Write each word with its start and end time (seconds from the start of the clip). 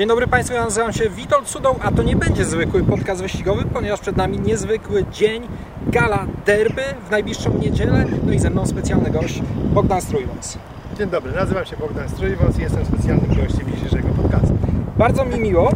Dzień 0.00 0.08
dobry 0.08 0.26
Państwu, 0.26 0.54
ja 0.54 0.64
nazywam 0.64 0.92
się 0.92 1.10
Witold 1.10 1.48
Sudą, 1.48 1.74
a 1.82 1.90
to 1.90 2.02
nie 2.02 2.16
będzie 2.16 2.44
zwykły 2.44 2.84
podcast 2.84 3.22
wyścigowy, 3.22 3.64
ponieważ 3.72 4.00
przed 4.00 4.16
nami 4.16 4.38
niezwykły 4.38 5.04
dzień, 5.12 5.48
gala 5.86 6.26
derby 6.46 6.82
w 7.06 7.10
najbliższą 7.10 7.58
niedzielę, 7.58 8.04
no 8.26 8.32
i 8.32 8.38
ze 8.38 8.50
mną 8.50 8.66
specjalny 8.66 9.10
gość 9.10 9.42
Bogdan 9.74 10.00
Strójwąs. 10.00 10.58
Dzień 10.98 11.10
dobry, 11.10 11.32
nazywam 11.32 11.64
się 11.64 11.76
Bogdan 11.76 12.08
Strójwąs 12.08 12.58
i 12.58 12.62
jestem 12.62 12.86
specjalnym 12.86 13.28
gościem 13.28 13.72
dzisiejszego. 13.74 13.99
Bardzo 15.00 15.24
mi 15.24 15.40
miło. 15.40 15.70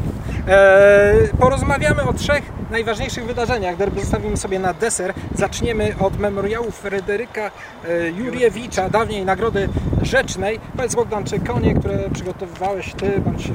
Eee, 0.49 1.29
porozmawiamy 1.41 2.03
o 2.03 2.13
trzech 2.13 2.43
najważniejszych 2.71 3.27
wydarzeniach. 3.27 3.77
Derby 3.77 4.01
zostawimy 4.01 4.37
sobie 4.37 4.59
na 4.59 4.75
deser. 4.75 5.15
Zaczniemy 5.35 5.95
od 6.01 6.19
memoriału 6.19 6.71
Fryderyka 6.71 7.51
e, 7.89 8.11
Juriewicza, 8.11 8.89
dawniej 8.89 9.25
Nagrody 9.25 9.69
Rzecznej. 10.03 10.61
Powiedz 10.77 10.95
Bogdan, 10.95 11.25
czy 11.25 11.41
konie, 11.41 11.75
które 11.75 12.11
przygotowywałeś 12.11 12.95
Ty 12.95 13.21
bądź 13.21 13.47
e, 13.47 13.53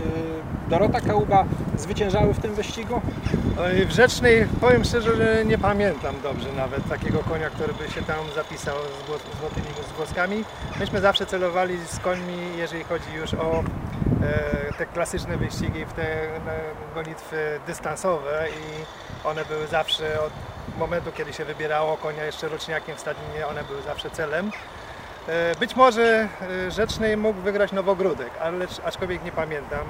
Dorota 0.70 1.02
Kałuba 1.02 1.46
zwyciężały 1.77 2.34
w 2.34 2.40
tym 2.40 2.54
wyścigu? 2.54 3.02
W 3.88 3.91
Rzecznej 3.91 4.48
powiem 4.62 4.84
szczerze, 4.84 5.16
że 5.16 5.46
nie 5.46 5.58
pamiętam 5.58 6.16
dobrze 6.24 6.48
nawet 6.58 6.90
takiego 6.90 7.20
konia, 7.20 7.49
który 7.49 7.74
by 7.74 7.94
się 7.94 8.02
tam 8.02 8.18
zapisał 8.36 8.76
z, 8.76 9.40
złotymi 9.40 9.68
zgłoskami. 9.94 10.44
Myśmy 10.80 11.02
zawsze 11.02 11.26
celowali 11.26 11.77
z 11.88 11.99
końmi, 11.99 12.38
jeżeli 12.58 12.84
chodzi 12.84 13.13
już 13.16 13.34
o 13.34 13.60
e, 13.60 13.63
te 14.77 14.86
klasyczne 14.86 15.38
wyścigi, 15.38 15.86
w 15.86 15.94
te 15.94 16.24
e, 16.24 16.29
gonitwy 16.96 17.60
dystansowe 17.68 18.48
i 18.49 18.84
one 19.27 19.46
były 19.46 19.68
zawsze 19.68 20.21
od 20.21 20.32
momentu, 20.77 21.12
kiedy 21.12 21.34
się 21.34 21.46
wybierało 21.46 21.98
konia 21.98 22.24
jeszcze 22.24 22.49
roczniakiem 22.49 22.96
w 22.96 22.99
stadninie, 22.99 23.48
one 23.48 23.63
były 23.63 23.82
zawsze 23.82 24.10
celem. 24.10 24.52
E, 25.27 25.55
Być 25.60 25.76
może 25.76 26.27
e, 26.68 26.71
Rzecznej 26.71 27.18
mógł 27.18 27.41
wygrać 27.41 27.71
Nowogródek, 27.71 28.30
ale, 28.41 28.68
aczkolwiek 28.85 29.24
nie 29.24 29.32
pamiętam, 29.32 29.87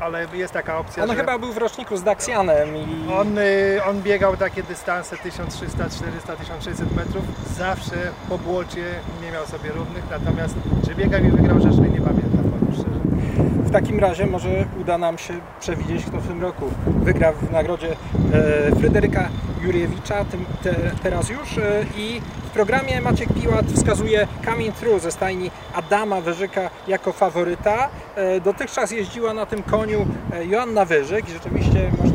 ale 0.00 0.26
jest 0.32 0.52
taka 0.52 0.78
opcja, 0.78 1.02
On 1.02 1.08
że... 1.08 1.16
chyba 1.16 1.38
był 1.38 1.52
w 1.52 1.56
roczniku 1.58 1.96
z 1.96 2.02
Daxianem 2.02 2.76
i 2.76 3.12
On, 3.12 3.38
y, 3.38 3.80
on 3.88 4.02
biegał 4.02 4.36
takie 4.36 4.62
dystanse 4.62 5.16
1300, 5.16 5.90
400, 5.90 6.36
1600 6.36 6.96
metrów. 6.96 7.24
Zawsze 7.56 7.96
po 8.28 8.38
błocie 8.38 8.84
nie 9.22 9.30
miał 9.32 9.46
sobie 9.46 9.72
równych, 9.72 10.04
natomiast 10.10 10.54
czy 10.86 10.94
biegał 10.94 11.20
i 11.20 11.30
wygrał 11.30 11.60
rzecznej 11.60 11.90
nie 11.90 12.00
pamiętam, 12.00 12.43
takim 13.74 14.00
razie 14.00 14.26
może 14.26 14.48
uda 14.80 14.98
nam 14.98 15.18
się 15.18 15.34
przewidzieć, 15.60 16.04
kto 16.04 16.18
w 16.18 16.28
tym 16.28 16.42
roku 16.42 16.70
wygra 16.86 17.32
w 17.32 17.50
nagrodzie 17.50 17.96
e, 18.32 18.76
Fryderyka 18.76 19.28
Juriewicza, 19.62 20.24
tym, 20.24 20.44
te, 20.62 20.74
teraz 21.02 21.28
już. 21.30 21.58
E, 21.58 21.84
I 21.96 22.20
w 22.44 22.50
programie 22.50 23.00
Maciek 23.00 23.28
Piłat 23.32 23.66
wskazuje 23.66 24.26
Coming 24.44 24.74
Through 24.74 25.02
ze 25.02 25.12
stajni 25.12 25.50
Adama 25.74 26.20
Wyżyka 26.20 26.70
jako 26.88 27.12
faworyta. 27.12 27.88
E, 28.16 28.40
dotychczas 28.40 28.90
jeździła 28.90 29.34
na 29.34 29.46
tym 29.46 29.62
koniu 29.62 30.06
e, 30.32 30.46
Joanna 30.46 30.84
Wyżyk 30.84 31.28
i 31.28 31.32
rzeczywiście 31.32 31.90
można 32.02 32.13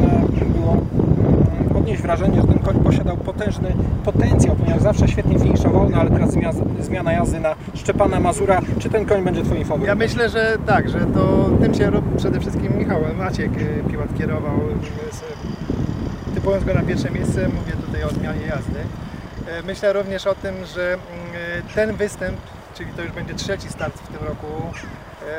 odnieść 2.00 2.19
wrażenie, 2.19 2.42
że 2.42 2.47
ten 2.47 2.59
koń 2.59 2.80
posiadał 2.83 3.17
potężny 3.17 3.73
potencjał, 4.05 4.55
ponieważ 4.55 4.81
zawsze 4.81 5.08
świetnie 5.08 5.39
finiszował, 5.39 5.89
no 5.89 5.97
ale 5.97 6.09
teraz 6.09 6.30
zmia- 6.31 6.81
zmiana 6.83 7.11
jazdy 7.14 7.39
na 7.39 7.55
Szczepana 7.75 8.19
Mazura. 8.19 8.61
Czy 8.80 8.89
ten 8.89 9.05
koń 9.05 9.23
będzie 9.23 9.44
Twoim 9.44 9.64
faworytem? 9.66 9.88
Ja 9.88 9.95
myślę, 9.95 10.30
że 10.30 10.58
tak, 10.66 10.89
że 10.89 11.00
to 11.00 11.50
tym 11.61 11.73
się 11.73 11.92
przede 12.17 12.39
wszystkim 12.39 12.77
Michał 12.77 13.02
Maciek 13.17 13.52
y, 13.58 13.83
Piłat 13.89 14.17
kierował, 14.17 14.58
y, 16.31 16.36
typując 16.36 16.64
go 16.64 16.73
na 16.73 16.81
pierwsze 16.83 17.09
miejsce, 17.11 17.47
mówię 17.47 17.71
tutaj 17.86 18.04
o 18.04 18.10
zmianie 18.10 18.45
jazdy. 18.48 18.80
Y, 19.60 19.64
Myślę 19.67 19.93
również 19.93 20.27
o 20.27 20.36
tym, 20.36 20.55
że 20.76 20.93
y, 20.93 21.73
ten 21.76 21.95
występ, 21.95 22.37
czyli 22.76 22.89
to 22.95 23.02
już 23.02 23.11
będzie 23.11 23.33
trzeci 23.33 23.70
start 23.70 23.98
w 23.98 24.08
tym 24.17 24.27
roku 24.27 24.48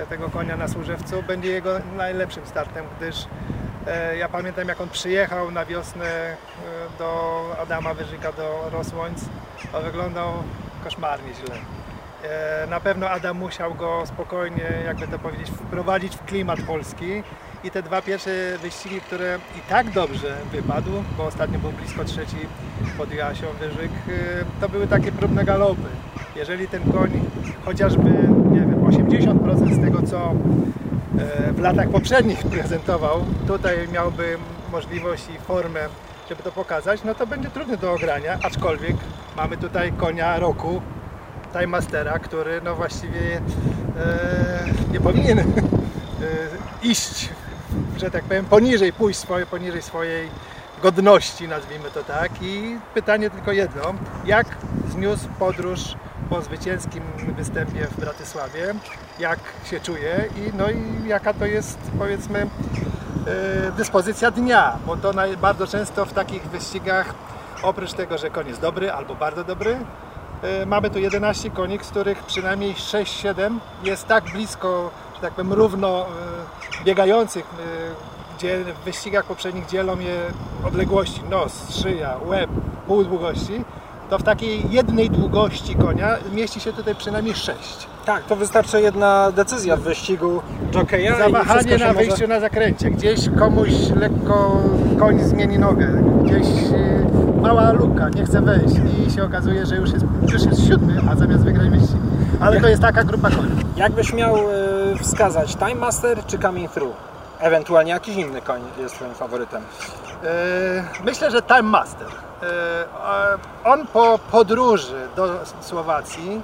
y, 0.05 0.07
tego 0.07 0.29
konia 0.31 0.57
na 0.57 0.69
Służewcu, 0.69 1.23
będzie 1.29 1.49
jego 1.49 1.71
najlepszym 1.97 2.47
startem, 2.47 2.85
gdyż 3.01 3.27
ja 4.19 4.29
pamiętam 4.29 4.69
jak 4.69 4.81
on 4.81 4.89
przyjechał 4.89 5.51
na 5.51 5.65
wiosnę 5.65 6.33
y, 6.33 6.99
do 6.99 7.43
Adama 7.63 7.95
Wyżyka, 7.95 8.33
do 8.33 8.71
Rosłońc, 8.73 9.25
to 9.73 9.81
wyglądał 9.83 10.33
koszmarnie 10.85 11.35
źle. 11.35 11.55
E, 12.25 12.67
Na 12.67 12.81
pewno 12.81 13.11
Adam 13.11 13.37
musiał 13.39 13.75
go 13.75 14.03
spokojnie, 14.07 14.65
jakby 14.87 15.09
to 15.09 15.19
powiedzieć, 15.19 15.51
wprowadzić 15.51 16.17
w 16.17 16.25
klimat 16.25 16.61
polski. 16.63 17.23
I 17.65 17.71
te 17.71 17.83
dwa 17.83 18.03
pierwsze 18.03 18.31
wyścigi, 18.63 19.01
które 19.01 19.39
i 19.59 19.61
tak 19.69 19.91
dobrze 19.91 20.37
wypadł, 20.53 20.91
bo 21.17 21.25
ostatnio 21.25 21.59
był 21.59 21.73
blisko 21.73 22.05
trzeci 22.05 22.37
pod 22.99 23.13
Joasią 23.13 23.47
Wyżyk, 23.61 23.91
e, 24.09 24.45
to 24.61 24.69
były 24.69 24.87
takie 24.87 25.13
próbne 25.13 25.45
galopy. 25.45 25.89
Jeżeli 26.37 26.69
ten 26.69 26.93
koń 26.93 27.11
chociażby, 27.65 28.11
nie 28.51 28.61
wiem, 28.61 28.85
80% 28.85 29.75
z 29.75 29.81
tego, 29.81 30.03
co 30.03 30.19
e, 30.19 30.35
w 31.53 31.59
latach 31.59 31.89
poprzednich 31.89 32.39
prezentował, 32.39 33.25
tutaj 33.47 33.89
miałby 33.93 34.39
możliwość 34.73 35.25
i 35.37 35.39
formę, 35.39 35.81
żeby 36.29 36.43
to 36.43 36.53
pokazać, 36.53 37.05
no 37.05 37.15
to 37.15 37.27
będzie 37.27 37.51
trudny 37.51 37.77
do 37.77 37.93
ogrania, 37.93 38.39
aczkolwiek 38.43 38.97
mamy 39.37 39.57
tutaj 39.57 39.93
konia 39.93 40.39
roku, 40.39 40.83
Time 41.53 41.67
Mastera, 41.67 42.19
który 42.19 42.61
no 42.65 42.75
właściwie 42.75 43.37
e, 43.37 43.41
nie 44.93 45.01
powinien 45.01 45.39
e, 45.39 45.45
iść, 46.83 47.29
że 47.97 48.11
tak 48.11 48.25
powiem, 48.25 48.45
poniżej, 48.45 48.93
pójść 48.93 49.19
swoje, 49.19 49.47
poniżej 49.47 49.83
swojej 49.83 50.29
godności, 50.83 51.49
nazwijmy 51.49 51.91
to 51.91 52.05
tak. 52.05 52.31
I 52.43 52.79
pytanie 52.95 53.31
tylko 53.31 53.53
jedno, 53.53 53.83
jak 54.25 54.47
zniósł 54.91 55.29
podróż 55.39 55.81
po 56.31 56.43
zwycięskim 56.43 57.03
występie 57.37 57.87
w 57.87 58.01
Bratysławie, 58.01 58.75
jak 59.21 59.39
się 59.65 59.81
czuje 59.81 60.29
i 60.37 60.57
no 60.59 60.71
i 60.71 61.09
jaka 61.09 61.35
to 61.35 61.47
jest 61.47 61.79
powiedzmy 61.99 62.39
e, 62.39 63.73
dyspozycja 63.73 64.31
dnia, 64.31 64.79
bo 64.87 64.97
to 64.97 65.13
bardzo 65.41 65.67
często 65.67 66.07
w 66.07 66.13
takich 66.13 66.43
wyścigach 66.43 67.15
oprócz 67.63 67.93
tego, 67.93 68.19
że 68.19 68.31
koń 68.31 68.49
jest 68.49 68.61
dobry 68.61 68.93
albo 68.93 69.15
bardzo 69.15 69.45
dobry, 69.45 69.77
E, 70.43 70.67
Mamy 70.67 70.91
tu 70.91 70.99
11 70.99 71.51
koni, 71.51 71.79
z 71.83 71.89
których 71.89 72.23
przynajmniej 72.23 72.75
6-7 72.75 73.59
jest 73.85 74.07
tak 74.07 74.25
blisko, 74.25 74.91
że 75.15 75.21
tak 75.21 75.33
powiem, 75.33 75.53
równo 75.53 76.07
e, 76.07 76.85
biegających, 76.85 77.45
gdzie 78.39 78.65
w 78.65 78.85
wyścigach 78.85 79.25
poprzednich 79.25 79.67
dzielą 79.67 79.99
je 79.99 80.17
odległości 80.65 81.23
nos, 81.31 81.83
szyja, 81.83 82.17
łeb, 82.25 82.51
pół 82.87 83.05
długości, 83.05 83.65
to 84.11 84.19
w 84.19 84.23
takiej 84.23 84.71
jednej 84.71 85.11
długości 85.11 85.75
konia 85.75 86.17
mieści 86.33 86.61
się 86.61 86.73
tutaj 86.73 86.95
przynajmniej 86.95 87.35
6. 87.35 87.59
Tak, 88.05 88.25
to 88.25 88.37
wystarczy 88.37 88.81
jedna 88.81 89.33
decyzja 89.33 89.77
w 89.77 89.81
wyścigu 89.81 90.43
wszystko 90.71 90.97
Zawahanie 91.19 91.79
na 91.79 91.93
może... 91.93 91.99
wyjściu 91.99 92.29
na 92.29 92.41
zakręcie, 92.41 92.91
gdzieś 92.91 93.21
komuś 93.39 93.69
lekko 93.97 94.63
koń 94.99 95.21
zmieni 95.21 95.59
nogę, 95.59 95.89
gdzieś 96.25 96.47
e, 96.47 97.41
mała 97.43 97.73
luka, 97.73 98.09
nie 98.09 98.25
chce 98.25 98.41
wejść 98.41 98.75
i 99.09 99.11
się 99.11 99.25
okazuje, 99.25 99.67
że 99.67 99.77
już 99.77 99.93
jest, 99.93 100.05
już 100.33 100.45
jest 100.45 100.69
siódmy, 100.69 101.01
a 101.11 101.17
zamiast 101.17 101.45
wygrać 101.45 101.69
wyścig. 101.71 101.97
Ale 102.41 102.61
to 102.61 102.69
jest 102.69 102.83
taka 102.83 103.05
grupa 103.05 103.31
koni. 103.31 103.51
Jakbyś 103.77 104.13
miał 104.13 104.37
e, 104.37 104.43
wskazać 105.03 105.57
Time 105.57 105.75
Master 105.75 106.25
czy 106.27 106.39
Coming 106.39 106.71
Through? 106.71 106.95
Ewentualnie 107.41 107.91
jakiś 107.91 108.17
inny 108.17 108.41
koń 108.43 108.61
jest 108.79 108.95
Twoim 108.95 109.15
faworytem. 109.15 109.63
E, 110.25 111.05
Myślę, 111.05 111.31
że 111.31 111.43
Time 111.43 111.63
Master. 111.63 112.07
E, 112.43 113.39
On 113.65 113.87
po 113.87 114.19
podróży 114.31 115.09
do 115.17 115.41
Słowacji 115.61 116.43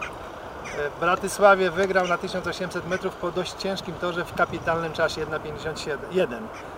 e, 0.79 0.91
w 0.91 1.01
Bratysławie 1.01 1.71
wygrał 1.71 2.07
na 2.07 2.19
1800 2.19 2.89
metrów 2.89 3.17
po 3.17 3.31
dość 3.31 3.53
ciężkim 3.53 3.95
torze 3.95 4.25
w 4.25 4.35
kapitalnym 4.35 4.93
czasie 4.93 5.27
1.57. 5.27 6.27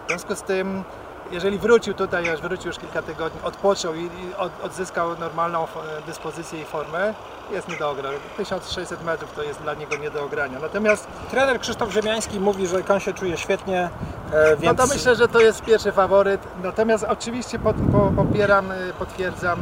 W 0.05 0.09
związku 0.09 0.37
z 0.37 0.43
tym, 0.43 0.85
jeżeli 1.33 1.59
wrócił 1.59 1.95
tutaj, 1.95 2.27
już 2.27 2.41
wrócił 2.41 2.67
już 2.67 2.79
kilka 2.79 3.03
tygodni, 3.03 3.41
odpoczął 3.43 3.95
i, 3.95 4.05
i 4.05 4.35
od, 4.39 4.53
odzyskał 4.63 5.19
normalną 5.19 5.65
e, 5.65 5.67
dyspozycję 6.07 6.61
i 6.61 6.65
formę, 6.65 7.15
jest 7.51 7.69
nie 7.69 7.77
do 7.77 7.91
ogrania. 7.91 8.19
1600 8.37 9.05
metrów 9.05 9.33
to 9.33 9.43
jest 9.43 9.63
dla 9.63 9.75
niego 9.75 9.97
nie 9.97 10.11
do 10.11 10.25
ogrania. 10.25 10.59
Natomiast 10.59 11.09
Trener 11.31 11.61
Krzysztof 11.61 11.93
Ziemiański 11.93 12.41
mówi, 12.41 12.67
że 12.67 12.83
koń 12.83 13.01
się 13.01 13.13
czuje 13.13 13.37
świetnie, 13.37 13.91
e, 14.33 14.51
No 14.51 14.57
więc 14.57 14.79
to 14.79 14.87
myślę, 14.87 15.17
że 15.17 15.29
to 15.29 15.41
jest 15.41 15.63
pierwszy 15.63 15.93
faworyt. 15.93 16.41
Natomiast 16.63 17.05
oczywiście 17.05 17.59
pod, 17.59 17.77
po, 17.93 18.13
popieram, 18.17 18.71
y, 18.71 18.93
potwierdzam 18.99 19.59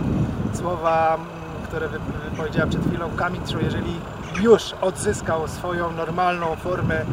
słowa, 0.55 1.19
które 1.69 1.89
wypowiedziałem 1.89 2.71
przed 2.71 2.87
chwilą. 2.87 3.11
Coming 3.19 3.45
True, 3.45 3.63
jeżeli 3.63 4.01
już 4.41 4.75
odzyskał 4.81 5.49
swoją 5.49 5.93
normalną 5.93 6.57
formę 6.57 7.01
e, 7.01 7.05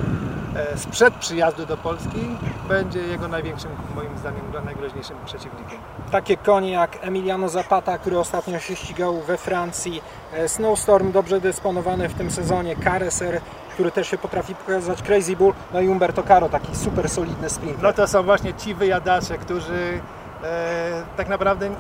sprzed 0.76 1.14
przyjazdu 1.14 1.66
do 1.66 1.78
Polski, 1.78 2.20
będzie 2.68 3.00
jego 3.00 3.28
największym, 3.28 3.72
moim 3.96 4.18
zdaniem, 4.18 4.42
najgroźniejszym 4.66 5.18
przeciwnikiem. 5.26 5.80
takie 6.12 6.38
konie 6.38 6.72
jak 6.72 6.98
Emiliano 7.02 7.50
Zapata, 7.50 7.98
który 7.98 8.20
ostatnio 8.20 8.60
się 8.60 8.76
ścigał 8.76 9.22
we 9.22 9.38
Francji, 9.38 10.02
e, 10.34 10.50
Snowstorm 10.50 11.12
dobrze 11.12 11.42
dysponowany 11.42 12.10
w 12.10 12.14
tym 12.14 12.32
sezonie, 12.32 12.76
Careser, 12.76 13.42
który 13.74 13.92
też 13.92 14.08
się 14.08 14.18
potrafi 14.18 14.56
pokazać, 14.56 15.02
Crazy 15.02 15.36
Bull, 15.36 15.54
no 15.74 15.82
i 15.82 15.88
Umberto 15.88 16.24
Caro, 16.24 16.50
taki 16.50 16.76
super 16.76 17.10
solidny 17.10 17.50
sprinter. 17.50 17.84
No 17.84 17.94
to 17.94 18.08
są 18.08 18.24
właśnie 18.24 18.54
ci 18.54 18.76
wyjadacze, 18.76 19.38
którzy 19.38 20.02
e, 20.44 21.04
tak 21.18 21.30
naprawdę 21.30 21.66
e, 21.66 21.74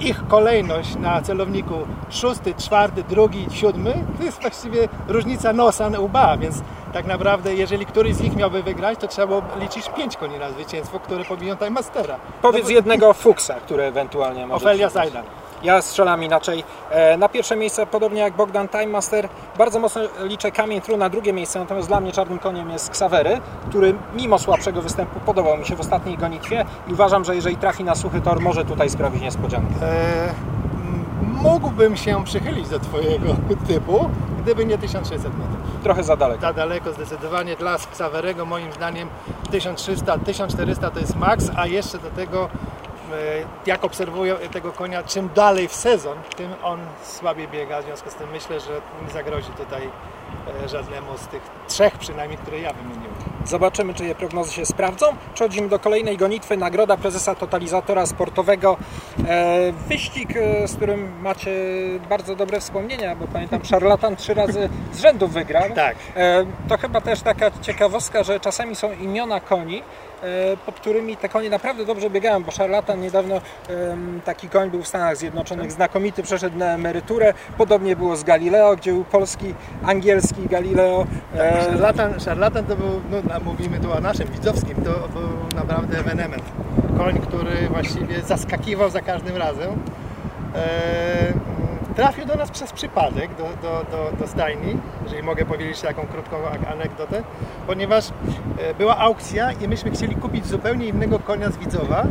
ich 0.00 0.26
kolejność 0.28 0.96
na 0.96 1.22
celowniku 1.22 1.74
szósty, 2.10 2.54
czwarty, 2.54 3.04
drugi, 3.08 3.46
siódmy, 3.50 4.04
to 4.18 4.24
jest 4.24 4.40
właściwie 4.40 4.88
różnica 5.08 5.52
nosa 5.52 5.90
na 5.90 6.00
łba, 6.00 6.36
więc 6.36 6.62
tak 6.92 7.06
naprawdę 7.06 7.54
jeżeli 7.54 7.86
któryś 7.86 8.14
z 8.14 8.20
nich 8.20 8.36
miałby 8.36 8.62
wygrać, 8.62 8.98
to 8.98 9.08
trzeba 9.08 9.26
było 9.26 9.42
liczyć 9.60 9.90
pięć 9.96 10.16
koni 10.16 10.38
na 10.38 10.50
zwycięstwo, 10.50 11.00
które 11.00 11.24
pobiją 11.24 11.56
Time 11.56 11.70
Mastera. 11.70 12.16
Powiedz 12.42 12.64
No, 12.64 12.70
jednego 12.70 13.14
fuksa, 13.14 13.54
który 13.54 13.82
ewentualnie 13.82 14.46
może... 14.46 14.66
Ofelia 14.66 14.88
Zajdan. 14.88 15.24
Ja 15.62 15.82
strzelam 15.82 16.22
inaczej. 16.24 16.64
E, 16.90 17.16
Na 17.16 17.28
pierwsze 17.28 17.56
miejsce, 17.56 17.86
podobnie 17.86 18.20
jak 18.20 18.36
Bogdan 18.36 18.68
Time 18.68 18.86
Master, 18.86 19.28
bardzo 19.58 19.78
mocno 19.78 20.00
liczę 20.22 20.50
Kamień 20.52 20.80
Tru 20.80 20.96
na 20.96 21.08
drugie 21.08 21.32
miejsce, 21.32 21.58
natomiast 21.58 21.88
dla 21.88 22.00
mnie 22.00 22.12
czarnym 22.12 22.38
koniem 22.38 22.70
jest 22.70 22.90
Ksawery, 22.90 23.40
który 23.68 23.94
mimo 24.14 24.38
słabszego 24.38 24.82
występu 24.82 25.20
podobał 25.20 25.58
mi 25.58 25.66
się 25.66 25.76
w 25.76 25.80
ostatniej 25.80 26.16
gonitwie 26.18 26.64
i 26.88 26.92
uważam, 26.92 27.24
że 27.24 27.34
jeżeli 27.34 27.56
trafi 27.56 27.84
na 27.84 27.94
suchy 27.94 28.20
tor, 28.20 28.40
może 28.40 28.64
tutaj 28.64 28.90
sprawić 28.90 29.22
niespodziankę. 29.22 29.74
E, 29.82 30.28
m, 30.28 31.04
mógłbym 31.42 31.96
się 31.96 32.24
przychylić 32.24 32.68
do 32.68 32.78
Twojego 32.80 33.26
typu, 33.66 34.10
gdyby 34.42 34.66
nie 34.66 34.78
1600 34.78 35.32
metrów. 35.38 35.58
Trochę 35.82 36.02
za 36.02 36.16
daleko. 36.16 36.40
Za 36.40 36.52
daleko 36.52 36.92
zdecydowanie 36.92 37.56
dla 37.56 37.74
Xaverego 37.74 38.44
moim 38.46 38.72
zdaniem 38.72 39.08
1300, 39.50 40.18
1400 40.18 40.90
to 40.90 41.00
jest 41.00 41.16
maks, 41.16 41.50
a 41.56 41.66
jeszcze 41.66 41.98
do 41.98 42.10
tego 42.10 42.48
jak 43.66 43.84
obserwuję 43.84 44.34
tego 44.34 44.72
konia, 44.72 45.02
czym 45.02 45.28
dalej 45.34 45.68
w 45.68 45.74
sezon, 45.74 46.18
tym 46.36 46.54
on 46.62 46.80
słabiej 47.04 47.48
biega, 47.48 47.82
w 47.82 47.84
związku 47.84 48.10
z 48.10 48.14
tym 48.14 48.30
myślę, 48.30 48.60
że 48.60 48.80
nie 49.06 49.10
zagrozi 49.12 49.50
tutaj 49.50 49.82
e, 49.82 49.90
żadnemu 50.66 51.18
z 51.18 51.26
tych 51.26 51.42
trzech 51.68 51.98
przynajmniej, 51.98 52.38
które 52.38 52.60
ja 52.60 52.72
wymieniłem. 52.72 53.14
Zobaczymy, 53.44 53.94
czy 53.94 54.04
je 54.04 54.14
prognozy 54.14 54.52
się 54.52 54.66
sprawdzą. 54.66 55.06
Przechodzimy 55.34 55.68
do 55.68 55.78
kolejnej 55.78 56.16
gonitwy. 56.16 56.56
Nagroda 56.56 56.96
prezesa 56.96 57.34
totalizatora 57.34 58.06
sportowego. 58.06 58.76
E, 59.28 59.72
wyścig, 59.88 60.36
e, 60.36 60.68
z 60.68 60.76
którym 60.76 61.20
macie 61.22 61.50
bardzo 62.08 62.36
dobre 62.36 62.60
wspomnienia, 62.60 63.16
bo 63.16 63.26
pamiętam, 63.26 63.64
szarlatan 63.64 64.16
trzy 64.16 64.34
razy 64.34 64.68
z 64.92 65.00
rzędu 65.00 65.28
wygrał. 65.28 65.70
Tak. 65.74 65.96
E, 66.16 66.46
to 66.68 66.78
chyba 66.78 67.00
też 67.00 67.20
taka 67.20 67.50
ciekawostka, 67.62 68.22
że 68.22 68.40
czasami 68.40 68.76
są 68.76 68.92
imiona 68.92 69.40
koni, 69.40 69.82
e, 70.22 70.56
pod 70.66 70.74
którymi 70.74 71.16
te 71.16 71.28
konie 71.28 71.50
naprawdę 71.50 71.84
dobrze 71.84 72.10
biegają, 72.10 72.42
bo 72.44 72.50
szarlatan 72.50 73.00
niedawno 73.00 73.40
taki 74.24 74.48
koń 74.48 74.70
był 74.70 74.82
w 74.82 74.88
Stanach 74.88 75.16
Zjednoczonych, 75.16 75.72
znakomity, 75.72 76.22
przeszedł 76.22 76.58
na 76.58 76.66
emeryturę. 76.66 77.34
Podobnie 77.58 77.96
było 77.96 78.16
z 78.16 78.24
Galileo, 78.24 78.76
gdzie 78.76 78.92
był 78.92 79.04
polski, 79.04 79.54
Galileo. 80.50 81.06
E, 81.34 81.64
Szarlatan, 81.64 82.20
szarlatan 82.20 82.64
to 82.64 82.76
był, 82.76 83.00
no, 83.10 83.40
mówimy 83.44 83.80
tu 83.80 83.92
o 83.92 84.00
naszym 84.00 84.28
widzowskim, 84.28 84.74
to 84.74 84.90
był 85.20 85.28
naprawdę 85.56 85.98
ewenement. 85.98 86.42
Koń, 86.98 87.18
który 87.18 87.68
właściwie 87.68 88.20
zaskakiwał 88.20 88.90
za 88.90 89.00
każdym 89.00 89.36
razem. 89.36 89.70
E, 90.54 91.32
trafił 91.96 92.26
do 92.26 92.34
nas 92.34 92.50
przez 92.50 92.72
przypadek, 92.72 93.30
do, 93.34 93.44
do, 93.62 93.84
do, 93.90 94.16
do 94.18 94.26
stajni, 94.26 94.76
jeżeli 95.04 95.22
mogę 95.22 95.44
powiedzieć 95.44 95.80
taką 95.80 96.06
krótką 96.06 96.36
anegdotę, 96.72 97.22
ponieważ 97.66 98.08
e, 98.08 98.74
była 98.74 98.98
aukcja 98.98 99.52
i 99.52 99.68
myśmy 99.68 99.90
chcieli 99.90 100.16
kupić 100.16 100.46
zupełnie 100.46 100.86
innego 100.86 101.18
konia 101.18 101.50
z 101.50 101.56
Widzowa. 101.56 102.06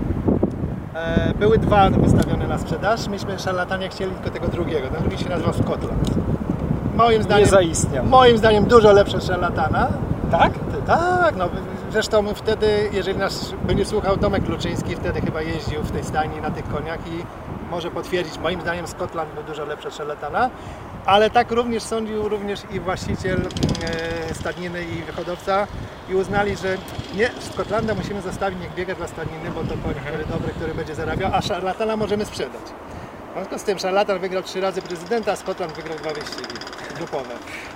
E, 0.96 1.34
były 1.40 1.58
dwa 1.58 1.90
wystawione 1.90 2.48
na 2.48 2.58
sprzedaż, 2.58 3.08
myśmy 3.08 3.40
szarlatanie 3.40 3.90
chcieli 3.90 4.12
tylko 4.12 4.30
tego 4.30 4.48
drugiego, 4.48 4.88
ten 4.88 5.02
drugi 5.02 5.24
się 5.24 5.30
nazywał 5.30 5.54
Scotland. 5.54 6.10
Moim 6.98 7.18
nie 7.18 7.24
zdaniem, 7.24 7.50
zaistniał. 7.50 8.06
moim 8.06 8.38
zdaniem 8.38 8.66
dużo 8.66 8.92
lepsze 8.92 9.22
szarlatana, 9.22 9.88
Tak? 10.32 10.52
tak, 10.88 11.36
no 11.36 11.50
zresztą 11.92 12.34
wtedy, 12.34 12.90
jeżeli 12.94 13.18
nas 13.18 13.54
będzie 13.64 13.86
słuchał 13.86 14.18
Tomek 14.18 14.48
Luczyński, 14.50 14.96
wtedy 14.96 15.22
chyba 15.22 15.42
jeździł 15.42 15.82
w 15.84 15.92
tej 15.92 16.04
stajni 16.04 16.42
na 16.42 16.52
tych 16.52 16.68
koniach 16.70 17.00
i 17.08 17.24
może 17.72 17.92
potwierdzić, 17.92 18.38
moim 18.40 18.62
zdaniem 18.62 18.88
Scotland 18.88 19.34
był 19.34 19.44
dużo 19.44 19.66
lepszy 19.66 19.88
od 19.88 19.94
Charlatana, 19.98 20.50
ale 21.06 21.30
tak 21.30 21.52
również 21.52 21.84
sądził 21.84 22.30
również 22.30 22.62
i 22.72 22.80
właściciel 22.80 23.42
e, 24.30 24.34
stadniny 24.34 24.84
i 24.84 25.04
wyhodowca 25.04 25.68
i 26.10 26.16
uznali, 26.16 26.56
że 26.56 26.78
nie, 27.16 27.30
Scotlanda 27.40 27.94
musimy 27.96 28.22
zostawić, 28.22 28.60
niech 28.60 28.74
biega 28.76 28.96
dla 28.96 29.08
stadniny, 29.08 29.50
bo 29.56 29.62
to 29.62 29.70
koń, 29.70 29.94
który 30.06 30.26
dobry, 30.26 30.52
który 30.56 30.74
będzie 30.74 30.96
zarabiał, 30.96 31.32
a 31.34 31.42
Charlatana 31.42 31.98
możemy 31.98 32.26
sprzedać. 32.26 32.62
W 33.32 33.34
związku 33.34 33.60
z 33.60 33.64
tym 33.64 33.78
Charlatan 33.78 34.20
wygrał 34.20 34.44
trzy 34.44 34.62
razy 34.62 34.82
prezydenta, 34.82 35.32
a 35.32 35.36
Scotland 35.36 35.74
wygrał 35.74 35.98
dwa 35.98 36.10
wyścigi 36.14 36.77
grupowe. 36.98 37.30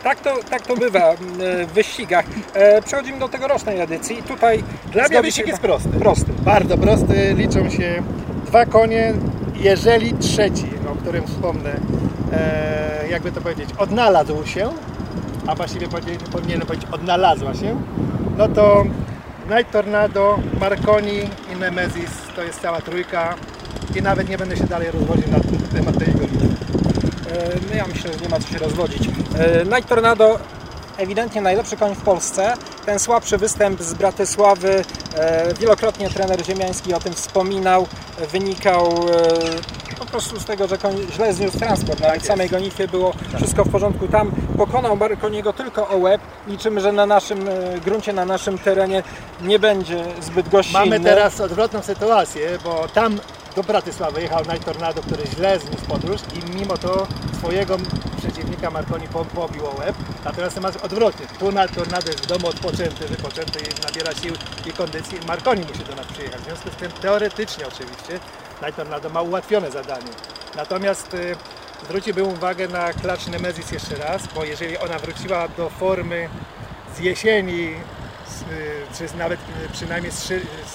Tak 0.03 0.19
to, 0.19 0.35
tak 0.49 0.61
to 0.67 0.75
bywa 0.77 0.99
e, 0.99 1.15
w 1.65 1.71
wyścigach. 1.73 2.25
E, 2.53 2.81
Przechodzimy 2.81 3.19
do 3.19 3.29
tegorocznej 3.29 3.79
edycji. 3.79 4.23
Tutaj 4.23 4.63
Dla 4.91 5.07
mnie 5.07 5.21
wyścig 5.21 5.47
jest 5.47 5.61
prosty. 5.61 5.89
Prosty. 5.89 6.31
Bardzo 6.39 6.77
prosty. 6.77 7.33
Liczą 7.37 7.69
się 7.69 8.03
dwa 8.45 8.65
konie, 8.65 9.13
jeżeli 9.55 10.13
trzeci, 10.13 10.69
o 10.91 10.95
którym 10.95 11.27
wspomnę, 11.27 11.71
e, 12.33 13.07
jakby 13.09 13.31
to 13.31 13.41
powiedzieć, 13.41 13.69
odnalazł 13.77 14.45
się, 14.45 14.69
a 15.47 15.55
właściwie 15.55 15.87
powinienem 16.31 16.67
powiedzieć 16.67 16.87
odnalazła 16.91 17.53
się, 17.53 17.81
no 18.37 18.47
to 18.47 18.85
Night 19.49 19.71
Tornado, 19.71 20.39
Marconi 20.59 21.19
i 21.53 21.59
Nemesis 21.59 22.11
to 22.35 22.43
jest 22.43 22.61
cała 22.61 22.81
trójka 22.81 23.35
i 23.95 24.01
nawet 24.01 24.29
nie 24.29 24.37
będę 24.37 24.57
się 24.57 24.63
dalej 24.63 24.91
rozwodził 24.91 25.31
na 25.31 25.39
temat 25.79 25.97
tej 25.97 26.13
gonitwy. 26.13 26.70
E, 27.31 27.49
No 27.69 27.75
ja 27.75 27.85
myślę, 27.87 28.13
że 28.13 28.19
nie 28.19 28.29
ma 28.29 28.39
co 28.39 28.47
się 28.47 28.57
rozwodzić. 28.57 29.07
E, 29.39 29.65
Night 29.65 29.87
Tornado 29.89 30.39
ewidentnie 30.97 31.41
najlepszy 31.41 31.77
koń 31.77 31.95
w 31.95 32.01
Polsce. 32.01 32.53
Ten 32.85 32.99
słabszy 32.99 33.37
występ 33.37 33.81
z 33.81 33.93
Bratysławy, 33.93 34.83
e, 35.15 35.53
wielokrotnie 35.53 36.09
trener 36.09 36.45
Ziemiański 36.45 36.93
o 36.93 36.99
tym 36.99 37.13
wspominał, 37.13 37.87
wynikał 38.31 39.05
po 39.99 40.05
prostu 40.05 40.39
z 40.39 40.45
tego, 40.45 40.67
że 40.67 40.77
koń 40.77 40.95
źle 41.15 41.33
zniósł 41.33 41.59
transport. 41.59 41.99
Nawet 41.99 42.21
w 42.23 42.25
samej 42.25 42.49
gonitwie 42.49 42.87
było 42.87 43.13
wszystko 43.37 43.63
w 43.63 43.69
porządku. 43.69 44.07
Tam 44.07 44.31
pokonał 44.57 44.97
Marconiego 44.97 45.53
tylko 45.53 45.89
o 45.89 45.97
łeb. 45.97 46.21
Liczymy, 46.47 46.81
że 46.81 46.91
na 46.91 47.05
naszym 47.05 47.49
gruncie, 47.85 48.13
na 48.13 48.25
naszym 48.25 48.57
terenie 48.57 49.03
nie 49.41 49.59
będzie 49.59 50.03
zbyt 50.21 50.49
gościnny. 50.49 50.79
Mamy 50.79 50.99
teraz 50.99 51.41
odwrotną 51.41 51.81
sytuację, 51.81 52.57
bo 52.63 52.87
tam 52.93 53.19
do 53.55 53.63
Bratysławy 53.63 54.21
jechał 54.21 54.43
Night 54.43 54.65
Tornado, 54.65 55.01
który 55.01 55.23
źle 55.27 55.59
zniósł 55.59 55.85
podróż 55.85 56.21
i 56.35 56.55
mimo 56.55 56.77
to 56.77 57.07
swojego 57.37 57.77
przeciwnika 58.17 58.69
Marconi 58.71 59.07
po- 59.07 59.25
pobił 59.25 59.65
o 59.67 59.75
łeb. 59.79 59.95
Natomiast 60.25 60.59
masz 60.59 60.75
odwrotnie. 60.75 61.25
Tu 61.39 61.51
Night 61.51 61.75
Tornado 61.75 62.07
jest 62.07 62.23
w 62.23 62.27
domu 62.27 62.47
odpoczęty, 62.47 63.07
wypoczęty 63.07 63.59
nabiera 63.85 64.13
sił 64.13 64.33
i 64.65 64.71
kondycji. 64.73 65.17
Marconi 65.27 65.61
musi 65.61 65.83
do 65.83 65.95
nas 65.95 66.05
przyjechać. 66.05 66.41
W 66.41 66.43
związku 66.43 66.69
z 66.69 66.75
tym 66.75 66.91
teoretycznie 66.91 67.67
oczywiście 67.67 68.13
Night 68.61 68.75
Tornado 68.75 69.09
ma 69.09 69.21
ułatwione 69.21 69.71
zadanie. 69.71 70.11
Natomiast 70.55 71.13
y, 71.13 71.35
zwróciłbym 71.85 72.27
uwagę 72.27 72.67
na 72.67 72.93
klacz 72.93 73.27
Nemesis 73.27 73.71
jeszcze 73.71 73.95
raz, 73.95 74.21
bo 74.35 74.43
jeżeli 74.43 74.77
ona 74.77 74.99
wróciła 74.99 75.47
do 75.47 75.69
formy 75.69 76.29
z 76.95 76.99
jesieni, 76.99 77.69
z, 78.27 78.41
y, 78.41 79.07
czy 79.09 79.17
nawet 79.17 79.39
y, 79.39 79.69
przynajmniej 79.73 80.11
z, 80.11 80.23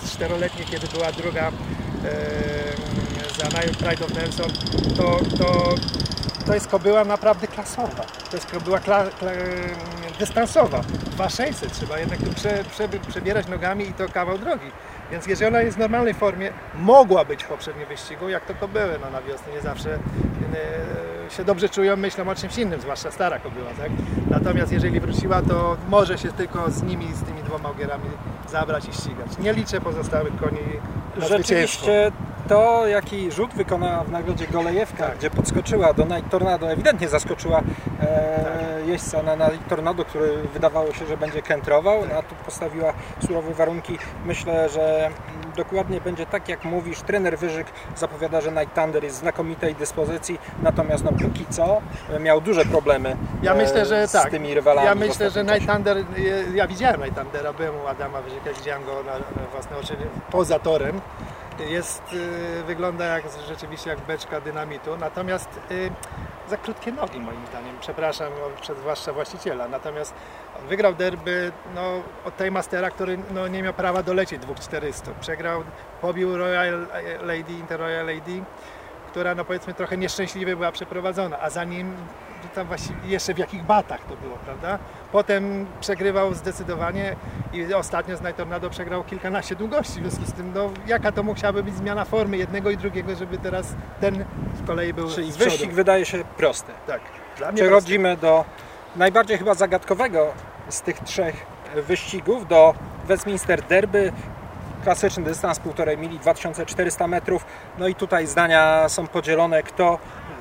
z 0.02 0.12
czteroletniej, 0.12 0.66
kiedy 0.66 0.86
była 0.86 1.12
druga 1.12 1.52
za 3.38 3.48
Nile 3.48 3.74
Pride 3.74 4.04
of 4.04 4.14
Nelson, 4.14 4.50
to, 4.96 5.20
to, 5.38 5.74
to 6.46 6.54
jest 6.54 6.68
kobyła 6.68 7.04
naprawdę 7.04 7.46
klasowa. 7.46 8.04
To 8.30 8.36
jest 8.36 8.50
kobyła 8.50 8.78
kla, 8.78 9.04
kla, 9.18 9.30
dystansowa. 10.18 10.80
2600 10.80 11.72
trzeba 11.72 11.98
jednak 11.98 12.18
tu 12.18 12.32
prze, 12.34 12.64
prze, 12.64 12.88
przebierać 13.08 13.48
nogami 13.48 13.88
i 13.88 13.92
to 13.92 14.08
kawał 14.08 14.38
drogi. 14.38 14.70
Więc 15.10 15.26
jeżeli 15.26 15.48
ona 15.48 15.62
jest 15.62 15.76
w 15.76 15.80
normalnej 15.80 16.14
formie, 16.14 16.52
mogła 16.74 17.24
być 17.24 17.44
w 17.44 17.48
poprzednim 17.48 17.88
wyścigu, 17.88 18.28
jak 18.28 18.44
to 18.44 18.54
kobyły 18.54 18.98
no, 19.00 19.10
na 19.10 19.22
wiosnę, 19.22 19.52
nie 19.52 19.60
zawsze 19.60 19.94
e, 19.94 21.30
się 21.30 21.44
dobrze 21.44 21.68
czują, 21.68 21.96
myślą 21.96 22.28
o 22.28 22.34
czymś 22.34 22.58
innym, 22.58 22.80
zwłaszcza 22.80 23.10
stara 23.10 23.38
kobyła, 23.38 23.70
tak? 23.70 23.90
Natomiast 24.30 24.72
jeżeli 24.72 25.00
wróciła, 25.00 25.42
to 25.42 25.76
może 25.88 26.18
się 26.18 26.32
tylko 26.32 26.70
z 26.70 26.82
nimi, 26.82 27.14
z 27.14 27.22
tymi 27.22 27.42
dwoma 27.42 27.68
ogierami 27.70 28.10
zabrać 28.48 28.88
i 28.88 28.92
ścigać. 28.92 29.38
Nie 29.38 29.52
liczę 29.52 29.80
pozostałych 29.80 30.36
koni 30.36 30.60
Rzeczywiście 31.20 32.12
to, 32.48 32.86
jaki 32.86 33.32
rzut 33.32 33.54
wykonała 33.54 34.04
w 34.04 34.10
nagrodzie 34.10 34.46
Golejewka, 34.46 35.06
Tak. 35.06 35.18
gdzie 35.18 35.30
podskoczyła 35.30 35.92
do 35.92 36.04
Night 36.04 36.30
Tornado, 36.30 36.70
ewidentnie 36.70 37.08
zaskoczyła 37.08 37.58
e, 38.00 38.44
Tak. 38.44 38.86
jeźdźca 38.88 39.22
na 39.22 39.34
Night 39.34 39.68
Tornado, 39.68 40.04
który 40.04 40.28
wydawało 40.54 40.92
się, 40.92 41.06
że 41.06 41.16
będzie 41.16 41.42
kętrował, 41.42 42.00
Tak. 42.00 42.10
no, 42.12 42.18
a 42.18 42.22
tu 42.22 42.34
postawiła 42.44 42.92
surowe 43.26 43.54
warunki. 43.54 43.98
Myślę, 44.24 44.68
że 44.68 45.10
dokładnie 45.56 46.00
będzie 46.00 46.26
tak, 46.26 46.48
jak 46.48 46.64
mówisz. 46.64 47.00
Trener 47.02 47.38
Wyżyk 47.38 47.66
zapowiada, 47.96 48.40
że 48.40 48.52
Night 48.52 48.74
Thunder 48.74 49.04
jest 49.04 49.16
w 49.16 49.20
znakomitej 49.20 49.74
dyspozycji, 49.74 50.38
natomiast 50.62 51.04
no, 51.04 51.12
póki 51.12 51.46
co 51.50 51.80
e, 52.10 52.20
miał 52.20 52.40
duże 52.40 52.64
problemy 52.64 53.16
Ja 53.42 53.52
e, 53.52 53.56
myślę, 53.56 53.86
że 53.86 54.08
z 54.08 54.12
tak. 54.12 54.30
tymi 54.30 54.54
rywalami. 54.54 54.86
Ja 54.86 54.94
myślę, 54.94 55.30
że 55.30 55.44
Night. 55.44 55.66
Thunder, 55.72 55.96
ja- 55.96 56.54
ja 56.54 56.66
widziałem 56.66 57.00
Night 57.04 57.18
Thundera, 57.22 57.52
byłem 57.52 57.74
u 57.84 57.86
Adama 57.86 58.20
Wyżyka, 58.22 58.52
widziałem 58.58 58.84
go 58.84 59.02
na 59.02 59.12
własne 59.52 59.76
oczy 59.76 59.96
poza 60.30 60.58
torem. 60.58 61.00
Jest, 61.60 62.02
y, 62.12 62.62
wygląda 62.62 63.04
jak 63.04 63.24
rzeczywiście 63.48 63.90
jak 63.90 64.00
beczka 64.00 64.40
dynamitu, 64.40 64.96
natomiast 64.96 65.48
y, 65.70 65.90
za 66.48 66.56
krótkie 66.56 66.92
nogi 66.92 67.20
moim 67.20 67.46
zdaniem, 67.46 67.76
przepraszam 67.80 68.32
zwłaszcza 68.80 69.12
właściciela. 69.12 69.68
Natomiast 69.68 70.14
wygrał 70.68 70.94
derby 70.94 71.52
no, 71.74 72.02
od 72.24 72.36
tej 72.36 72.50
Mastera, 72.50 72.90
który 72.90 73.18
no, 73.34 73.48
nie 73.48 73.62
miał 73.62 73.74
prawa 73.74 74.02
dolecieć 74.02 74.42
2400. 74.42 75.12
Przegrał, 75.20 75.62
pobił 76.00 76.36
Royal 76.36 76.86
Lady, 77.22 77.52
Inter 77.52 77.80
Royal 77.80 78.06
Lady, 78.06 78.42
która 79.10 79.34
no 79.34 79.44
powiedzmy 79.44 79.74
trochę 79.74 79.96
nieszczęśliwie 79.96 80.56
była 80.56 80.72
przeprowadzona, 80.72 81.40
a 81.40 81.50
zanim 82.36 82.54
tam 82.54 82.66
właściwie 82.66 83.08
jeszcze 83.08 83.34
w 83.34 83.38
jakich 83.38 83.62
batach 83.62 84.00
to 84.00 84.16
było, 84.16 84.36
prawda? 84.44 84.78
Potem 85.12 85.66
przegrywał 85.80 86.34
zdecydowanie 86.34 87.16
i 87.52 87.74
ostatnio 87.74 88.16
z 88.16 88.20
Night 88.20 88.36
Tornado 88.36 88.70
przegrał 88.70 89.04
kilkanaście 89.04 89.56
długości, 89.56 89.92
w 89.92 90.10
związku 90.10 90.24
z 90.24 90.32
tym 90.32 90.52
no, 90.54 90.70
jaka 90.86 91.12
to 91.12 91.22
musiałaby 91.22 91.62
być 91.62 91.74
zmiana 91.74 92.04
formy 92.04 92.36
jednego 92.36 92.70
i 92.70 92.76
drugiego, 92.76 93.14
żeby 93.14 93.38
teraz 93.38 93.74
ten 94.00 94.24
z 94.64 94.66
kolei 94.66 94.92
był 94.92 95.10
Czyli 95.10 95.32
z 95.32 95.36
wyścig 95.36 95.72
wydaje 95.72 96.04
się 96.04 96.24
prosty. 96.36 96.72
Tak, 96.86 97.00
dla 97.38 97.52
mnie 97.52 97.62
Przechodzimy 97.62 98.16
do 98.16 98.44
najbardziej 98.96 99.38
chyba 99.38 99.54
zagadkowego 99.54 100.32
z 100.68 100.80
tych 100.80 100.98
trzech 100.98 101.46
wyścigów, 101.74 102.48
do 102.48 102.74
Westminster 103.04 103.62
Derby. 103.62 104.12
Klasyczny 104.84 105.24
dystans 105.24 105.60
1,5 105.60 105.98
mili, 105.98 106.18
2400 106.18 107.06
metrów. 107.06 107.44
No 107.78 107.88
i 107.88 107.94
tutaj 107.94 108.26
zdania 108.26 108.88
są 108.88 109.06
podzielone, 109.06 109.62
kto 109.62 109.98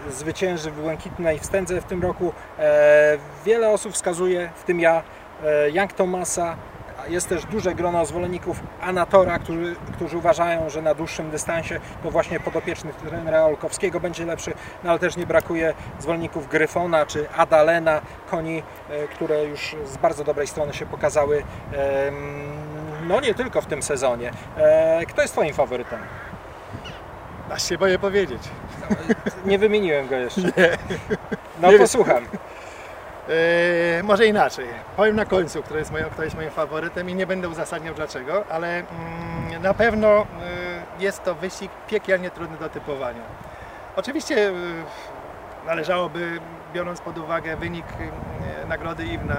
zwycięży 0.09 0.71
w 0.71 0.81
błękitnej 0.81 1.39
wstędze 1.39 1.81
w 1.81 1.85
tym 1.85 2.01
roku. 2.01 2.33
E, 2.59 3.17
wiele 3.45 3.69
osób 3.69 3.93
wskazuje, 3.93 4.49
w 4.55 4.63
tym 4.63 4.79
ja, 4.79 5.03
e, 5.43 5.69
Young 5.69 5.93
Thomasa. 5.93 6.55
Jest 7.07 7.29
też 7.29 7.45
duże 7.45 7.75
grono 7.75 8.05
zwolenników 8.05 8.59
Anatora, 8.81 9.39
którzy, 9.39 9.75
którzy 9.93 10.17
uważają, 10.17 10.69
że 10.69 10.81
na 10.81 10.93
dłuższym 10.93 11.31
dystansie 11.31 11.79
to 12.03 12.11
właśnie 12.11 12.39
podopieczny 12.39 12.93
trenera 12.93 13.43
Olkowskiego 13.43 13.99
będzie 13.99 14.25
lepszy, 14.25 14.53
no 14.83 14.89
ale 14.89 14.99
też 14.99 15.17
nie 15.17 15.25
brakuje 15.25 15.73
zwolenników 15.99 16.49
Gryfona 16.49 17.05
czy 17.05 17.29
Adalena, 17.29 18.01
koni, 18.29 18.63
e, 18.89 19.07
które 19.07 19.43
już 19.45 19.75
z 19.85 19.97
bardzo 19.97 20.23
dobrej 20.23 20.47
strony 20.47 20.73
się 20.73 20.85
pokazały. 20.85 21.43
No 23.07 23.21
nie 23.21 23.33
tylko 23.33 23.61
w 23.61 23.65
tym 23.65 23.83
sezonie. 23.83 24.31
E, 24.57 25.05
Kto 25.05 25.21
jest 25.21 25.33
Twoim 25.33 25.53
faworytem? 25.53 25.99
Aż 27.51 27.69
się 27.69 27.77
boję 27.77 27.99
powiedzieć. 27.99 28.41
Nie 29.45 29.59
wymieniłem 29.59 30.07
go 30.07 30.15
jeszcze. 30.15 30.41
No 31.61 31.67
Nie 31.67 31.73
to 31.73 31.77
wiem. 31.77 31.87
słucham. 31.87 32.23
Eee, 33.29 34.03
może 34.03 34.25
inaczej. 34.25 34.65
Powiem 34.97 35.15
na 35.15 35.25
końcu, 35.25 35.63
kto 35.63 35.77
jest, 35.77 35.91
moim, 35.91 36.05
kto 36.05 36.23
jest 36.23 36.35
moim 36.35 36.49
faworytem 36.49 37.09
i 37.09 37.15
nie 37.15 37.27
będę 37.27 37.49
uzasadniał 37.49 37.93
dlaczego, 37.95 38.43
ale 38.49 38.67
mm, 38.77 39.61
na 39.61 39.73
pewno 39.73 40.07
e, 40.21 40.25
jest 40.99 41.23
to 41.23 41.35
wyścig 41.35 41.71
piekielnie 41.87 42.31
trudny 42.31 42.57
do 42.57 42.69
typowania. 42.69 43.21
Oczywiście 43.95 44.49
e, 44.49 44.53
należałoby, 45.65 46.39
biorąc 46.73 47.01
pod 47.01 47.17
uwagę 47.17 47.57
wynik 47.57 47.85
nagrody 48.69 49.05
Iwna, 49.05 49.37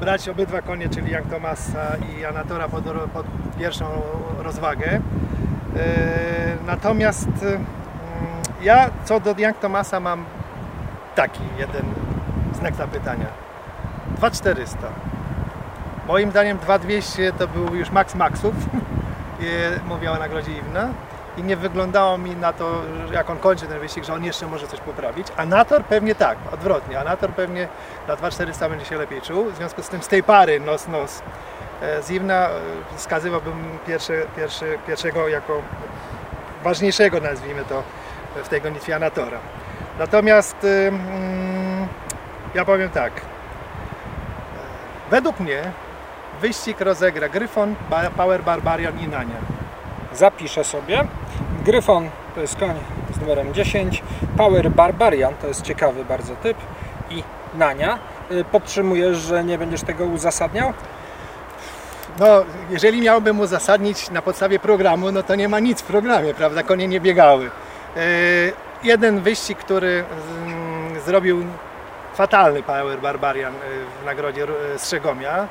brać 0.00 0.28
obydwa 0.28 0.62
konie, 0.62 0.88
czyli 0.88 1.12
Young 1.12 1.30
Thomasa 1.30 1.86
i 2.18 2.24
Anatora 2.24 2.68
pod, 2.68 2.84
pod 3.12 3.26
pierwszą 3.58 4.02
rozwagę. 4.38 5.00
E, 5.76 6.56
Natomiast 6.66 7.28
mm, 7.42 7.58
ja 8.62 8.90
co 9.04 9.20
do 9.20 9.34
Young 9.38 9.58
Thomasa 9.58 10.00
mam 10.00 10.24
taki 11.14 11.42
jeden 11.58 11.84
znak 12.52 12.74
zapytania. 12.74 13.26
2400. 14.16 14.88
Moim 16.06 16.30
zdaniem 16.30 16.58
2200 16.58 17.32
to 17.32 17.48
był 17.48 17.74
już 17.74 17.90
max 17.90 18.14
maxów. 18.14 18.54
E, 19.40 19.44
Mówię 19.88 20.12
o 20.12 20.18
nagrodzie 20.18 20.52
Iwna. 20.52 20.88
I 21.36 21.42
nie 21.42 21.56
wyglądało 21.56 22.18
mi 22.18 22.36
na 22.36 22.52
to, 22.52 22.82
jak 23.12 23.30
on 23.30 23.38
kończy 23.38 23.66
ten 23.66 23.80
wyścig, 23.80 24.04
że 24.04 24.14
on 24.14 24.24
jeszcze 24.24 24.46
może 24.46 24.66
coś 24.66 24.80
poprawić. 24.80 25.26
A 25.36 25.46
Nator 25.46 25.84
pewnie 25.84 26.14
tak, 26.14 26.38
odwrotnie. 26.52 27.00
A 27.00 27.04
Nator 27.04 27.30
pewnie 27.30 27.68
na 28.08 28.16
2400 28.16 28.68
będzie 28.68 28.84
się 28.84 28.96
lepiej 28.96 29.22
czuł. 29.22 29.50
W 29.50 29.56
związku 29.56 29.82
z 29.82 29.88
tym 29.88 30.02
z 30.02 30.08
tej 30.08 30.22
pary 30.22 30.60
nos-nos 30.60 31.22
e, 31.82 32.02
z 32.02 32.10
Iwna 32.10 32.48
e, 32.48 32.50
wskazywałbym 32.96 33.78
pierwszy, 33.86 34.26
pierwszy, 34.36 34.78
pierwszego 34.86 35.28
jako 35.28 35.62
ważniejszego, 36.64 37.20
nazwijmy 37.20 37.64
to, 37.64 37.82
w 38.44 38.48
tej 38.48 38.60
gonitwie 38.60 38.96
Anatora. 38.96 39.38
Natomiast 39.98 40.56
ym, 40.64 40.98
ja 42.54 42.64
powiem 42.64 42.90
tak. 42.90 43.12
Według 45.10 45.40
mnie 45.40 45.62
wyścig 46.40 46.80
rozegra 46.80 47.28
Gryfon, 47.28 47.74
Power 48.16 48.42
Barbarian 48.42 48.98
i 49.00 49.08
Nania. 49.08 49.36
Zapiszę 50.12 50.64
sobie. 50.64 51.04
Gryfon 51.64 52.10
to 52.34 52.40
jest 52.40 52.56
koń 52.56 52.74
z 53.14 53.20
numerem 53.20 53.54
10. 53.54 54.02
Power 54.36 54.70
Barbarian 54.70 55.34
to 55.34 55.46
jest 55.46 55.62
ciekawy 55.62 56.04
bardzo 56.04 56.36
typ. 56.36 56.56
I 57.10 57.22
Nania. 57.54 57.98
Y, 58.30 58.44
Podtrzymujesz, 58.44 59.16
że 59.18 59.44
nie 59.44 59.58
będziesz 59.58 59.82
tego 59.82 60.04
uzasadniał? 60.04 60.72
No, 62.18 62.44
jeżeli 62.70 63.00
miałbym 63.00 63.40
uzasadnić 63.40 64.10
na 64.10 64.22
podstawie 64.22 64.58
programu, 64.58 65.12
no 65.12 65.22
to 65.22 65.34
nie 65.34 65.48
ma 65.48 65.60
nic 65.60 65.80
w 65.80 65.84
programie, 65.84 66.34
prawda? 66.34 66.62
Konie 66.62 66.88
nie 66.88 67.00
biegały. 67.00 67.44
Yy, 67.44 68.02
jeden 68.82 69.20
wyścig, 69.20 69.58
który 69.58 70.04
mm, 70.46 71.00
zrobił 71.00 71.44
fatalny 72.14 72.62
Power 72.62 73.00
Barbarian 73.00 73.54
yy, 73.54 73.60
w 74.02 74.06
nagrodzie 74.06 74.40
yy, 74.40 74.78
Strzegomia, 74.78 75.48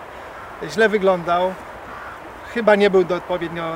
źle 0.69 0.89
wyglądał. 0.89 1.53
Chyba 2.53 2.75
nie 2.75 2.89
był 2.89 3.03
do, 3.03 3.15
odpowiednio 3.15 3.73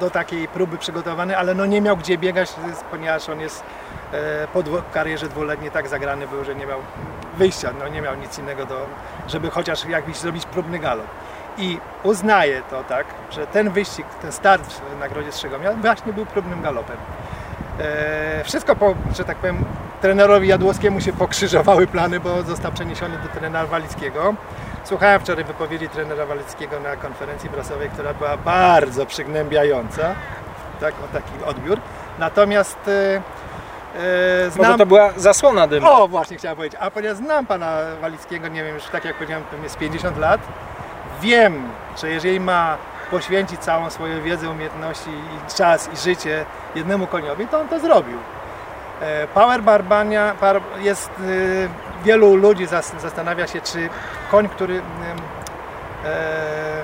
do 0.00 0.10
takiej 0.10 0.48
próby 0.48 0.78
przygotowany, 0.78 1.38
ale 1.38 1.54
no 1.54 1.66
nie 1.66 1.80
miał 1.80 1.96
gdzie 1.96 2.18
biegać, 2.18 2.54
ponieważ 2.90 3.28
on 3.28 3.40
jest 3.40 3.62
e, 4.12 4.48
po 4.52 4.62
karierze 4.92 5.28
dwuletniej 5.28 5.70
tak 5.70 5.88
zagrany 5.88 6.26
był, 6.26 6.44
że 6.44 6.54
nie 6.54 6.66
miał 6.66 6.78
wyjścia, 7.38 7.70
no 7.78 7.88
nie 7.88 8.02
miał 8.02 8.16
nic 8.16 8.38
innego, 8.38 8.66
do, 8.66 8.86
żeby 9.28 9.50
chociaż 9.50 9.84
jakiś 9.84 10.16
zrobić 10.16 10.46
próbny 10.46 10.78
galop. 10.78 11.06
I 11.58 11.78
uznaję 12.02 12.62
to 12.70 12.84
tak, 12.84 13.06
że 13.30 13.46
ten 13.46 13.70
wyścig, 13.70 14.06
ten 14.22 14.32
start 14.32 14.72
w 14.96 15.00
Nagrodzie 15.00 15.32
Strzegomia 15.32 15.72
właśnie 15.72 16.12
był 16.12 16.26
próbnym 16.26 16.62
galopem. 16.62 16.96
E, 17.80 18.44
wszystko, 18.44 18.76
po, 18.76 18.94
że 19.16 19.24
tak 19.24 19.36
powiem, 19.36 19.64
trenerowi 20.00 20.48
Jadłowskiemu 20.48 21.00
się 21.00 21.12
pokrzyżowały 21.12 21.86
plany, 21.86 22.20
bo 22.20 22.42
został 22.42 22.72
przeniesiony 22.72 23.18
do 23.18 23.28
trenera 23.28 23.66
Walickiego. 23.66 24.34
Słuchałem 24.84 25.20
wczoraj 25.20 25.44
wypowiedzi 25.44 25.88
trenera 25.88 26.26
Walickiego 26.26 26.80
na 26.80 26.96
konferencji 26.96 27.50
prasowej, 27.50 27.90
która 27.90 28.14
była 28.14 28.36
bardzo 28.36 29.06
przygnębiająca. 29.06 30.14
Tak, 30.80 30.94
o 31.04 31.12
taki 31.12 31.44
odbiór. 31.46 31.78
Natomiast 32.18 32.78
e, 32.88 33.22
e, 34.46 34.50
znam... 34.50 34.66
Może 34.66 34.78
to 34.78 34.86
była 34.86 35.12
zasłona 35.16 35.66
dymu. 35.66 35.86
O, 35.90 36.08
właśnie 36.08 36.36
chciałem 36.36 36.56
powiedzieć. 36.56 36.80
A 36.82 36.90
ponieważ 36.90 37.16
znam 37.16 37.46
pana 37.46 37.78
Walickiego, 38.00 38.48
nie 38.48 38.64
wiem, 38.64 38.74
już 38.74 38.84
tak 38.84 39.04
jak 39.04 39.14
powiedziałem, 39.14 39.44
to 39.50 39.56
jest 39.62 39.78
50 39.78 40.18
lat, 40.18 40.40
wiem, 41.20 41.68
że 41.96 42.08
jeżeli 42.10 42.40
ma 42.40 42.76
poświęcić 43.10 43.60
całą 43.60 43.90
swoją 43.90 44.22
wiedzę, 44.22 44.50
umiejętności 44.50 45.10
i 45.10 45.54
czas 45.56 45.90
i 45.92 45.96
życie 45.96 46.44
jednemu 46.74 47.06
koniowi, 47.06 47.46
to 47.46 47.60
on 47.60 47.68
to 47.68 47.80
zrobił. 47.80 48.18
E, 49.00 49.26
Power 49.26 49.62
Barbania 49.62 50.34
jest, 50.78 51.10
y, 51.20 51.68
wielu 52.04 52.36
ludzi 52.36 52.66
zas- 52.66 52.98
zastanawia 53.00 53.46
się, 53.46 53.60
czy 53.60 53.88
koń, 54.30 54.48
który 54.48 54.82
e, 56.04 56.82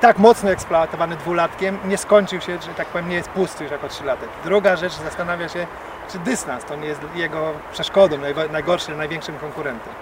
tak 0.00 0.18
mocno 0.18 0.50
eksploatowany 0.50 1.16
dwulatkiem, 1.16 1.78
nie 1.84 1.98
skończył 1.98 2.40
się, 2.40 2.58
że 2.62 2.74
tak 2.76 2.86
powiem, 2.86 3.08
nie 3.08 3.16
jest 3.16 3.28
pusty 3.28 3.64
już 3.64 3.72
jako 3.72 3.88
trzylatek. 3.88 4.28
Druga 4.44 4.76
rzecz, 4.76 4.92
zastanawia 4.92 5.48
się, 5.48 5.66
czy 6.12 6.18
dystans 6.18 6.64
to 6.64 6.76
nie 6.76 6.86
jest 6.86 7.00
jego 7.14 7.52
przeszkodą, 7.72 8.16
najgo- 8.16 8.50
najgorszym, 8.50 8.98
największym 8.98 9.38
konkurentem. 9.38 9.92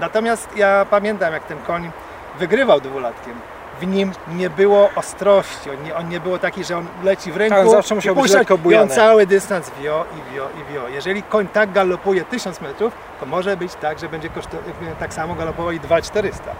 Natomiast 0.00 0.56
ja 0.56 0.86
pamiętam, 0.90 1.32
jak 1.32 1.44
ten 1.44 1.58
koń 1.58 1.90
wygrywał 2.38 2.80
dwulatkiem. 2.80 3.34
W 3.80 3.86
nim 3.86 4.12
nie 4.28 4.50
było 4.50 4.90
ostrości, 4.96 5.70
on 5.70 5.82
nie, 5.84 5.96
on 5.96 6.08
nie 6.08 6.20
było 6.20 6.38
taki, 6.38 6.64
że 6.64 6.76
on 6.76 6.86
leci 7.04 7.32
w 7.32 7.36
ręku 7.36 7.56
Tak, 7.56 7.68
zawsze 7.68 7.94
musiał 7.94 8.14
i 8.14 8.16
być 8.16 8.22
puszczać, 8.22 8.48
lekko 8.50 8.70
i 8.70 8.74
on 8.74 8.88
cały 8.88 9.26
dystans 9.26 9.70
wio 9.80 10.04
i 10.16 10.34
wio 10.34 10.48
i 10.60 10.72
wio. 10.72 10.88
Jeżeli 10.88 11.22
koń 11.22 11.46
tak 11.48 11.72
galopuje 11.72 12.24
1000 12.24 12.60
metrów, 12.60 12.92
to 13.20 13.26
może 13.26 13.56
być 13.56 13.74
tak, 13.74 13.98
że 13.98 14.08
będzie 14.08 14.28
koszto- 14.30 14.56
tak 15.00 15.14
samo 15.14 15.34
galopował 15.34 15.72
i 15.72 15.80
2400. 15.80 16.50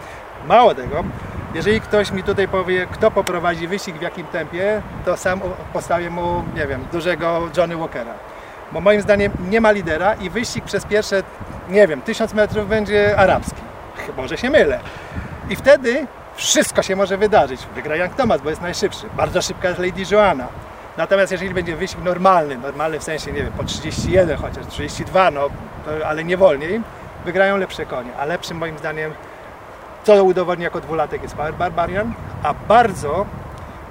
Mało 0.46 0.74
tego, 0.74 1.04
jeżeli 1.54 1.80
ktoś 1.80 2.10
mi 2.10 2.22
tutaj 2.22 2.48
powie, 2.48 2.86
kto 2.86 3.10
poprowadzi 3.10 3.68
wyścig 3.68 3.96
w 3.96 4.02
jakim 4.02 4.26
tempie, 4.26 4.82
to 5.04 5.16
sam 5.16 5.40
postawię 5.72 6.10
mu, 6.10 6.44
nie 6.56 6.66
wiem, 6.66 6.84
dużego 6.92 7.40
Johnny 7.56 7.76
Walkera. 7.76 8.14
Bo 8.72 8.80
moim 8.80 9.00
zdaniem 9.02 9.32
nie 9.50 9.60
ma 9.60 9.70
lidera 9.70 10.14
i 10.14 10.30
wyścig 10.30 10.64
przez 10.64 10.84
pierwsze, 10.84 11.22
nie 11.68 11.86
wiem, 11.88 12.02
1000 12.02 12.34
metrów 12.34 12.68
będzie 12.68 13.16
arabski. 13.18 13.60
Chyba, 14.06 14.22
Może 14.22 14.38
się 14.38 14.50
mylę. 14.50 14.80
I 15.50 15.56
wtedy 15.56 16.06
wszystko 16.34 16.82
się 16.82 16.96
może 16.96 17.16
wydarzyć. 17.16 17.60
Wygra 17.74 17.96
Young 17.96 18.14
Thomas, 18.14 18.40
bo 18.40 18.50
jest 18.50 18.62
najszybszy. 18.62 19.06
Bardzo 19.16 19.42
szybka 19.42 19.68
jest 19.68 19.80
Lady 19.80 20.02
Joanna. 20.10 20.48
Natomiast 20.96 21.32
jeżeli 21.32 21.54
będzie 21.54 21.76
wyścig 21.76 22.00
normalny, 22.04 22.58
normalny 22.58 22.98
w 22.98 23.02
sensie, 23.02 23.32
nie 23.32 23.42
wiem, 23.42 23.52
po 23.52 23.64
31 23.64 24.36
chociaż, 24.36 24.66
32, 24.66 25.30
no, 25.30 25.48
ale 26.06 26.24
nie 26.24 26.36
wolniej, 26.36 26.80
wygrają 27.24 27.56
lepsze 27.56 27.86
konie. 27.86 28.10
A 28.18 28.24
lepszym 28.24 28.56
moim 28.56 28.78
zdaniem, 28.78 29.12
co 30.04 30.24
udowodni 30.24 30.64
jako 30.64 30.80
dwulatek 30.80 31.22
jest 31.22 31.34
Power 31.34 31.54
Barbarian, 31.54 32.14
a 32.42 32.54
bardzo 32.54 33.26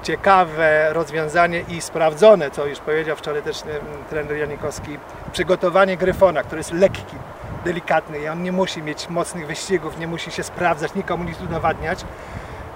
ciekawe 0.03 0.93
rozwiązanie 0.93 1.63
i 1.69 1.81
sprawdzone, 1.81 2.51
co 2.51 2.65
już 2.65 2.79
powiedział 2.79 3.15
wczoraj 3.15 3.41
też 3.41 3.63
trener 4.09 4.37
Janikowski, 4.37 4.97
przygotowanie 5.31 5.97
Gryfona, 5.97 6.43
który 6.43 6.59
jest 6.59 6.73
lekki, 6.73 7.15
delikatny 7.63 8.19
i 8.19 8.27
on 8.27 8.43
nie 8.43 8.51
musi 8.51 8.83
mieć 8.83 9.09
mocnych 9.09 9.47
wyścigów, 9.47 9.99
nie 9.99 10.07
musi 10.07 10.31
się 10.31 10.43
sprawdzać, 10.43 10.95
nikomu 10.95 11.23
nic 11.23 11.41
udowadniać. 11.41 12.05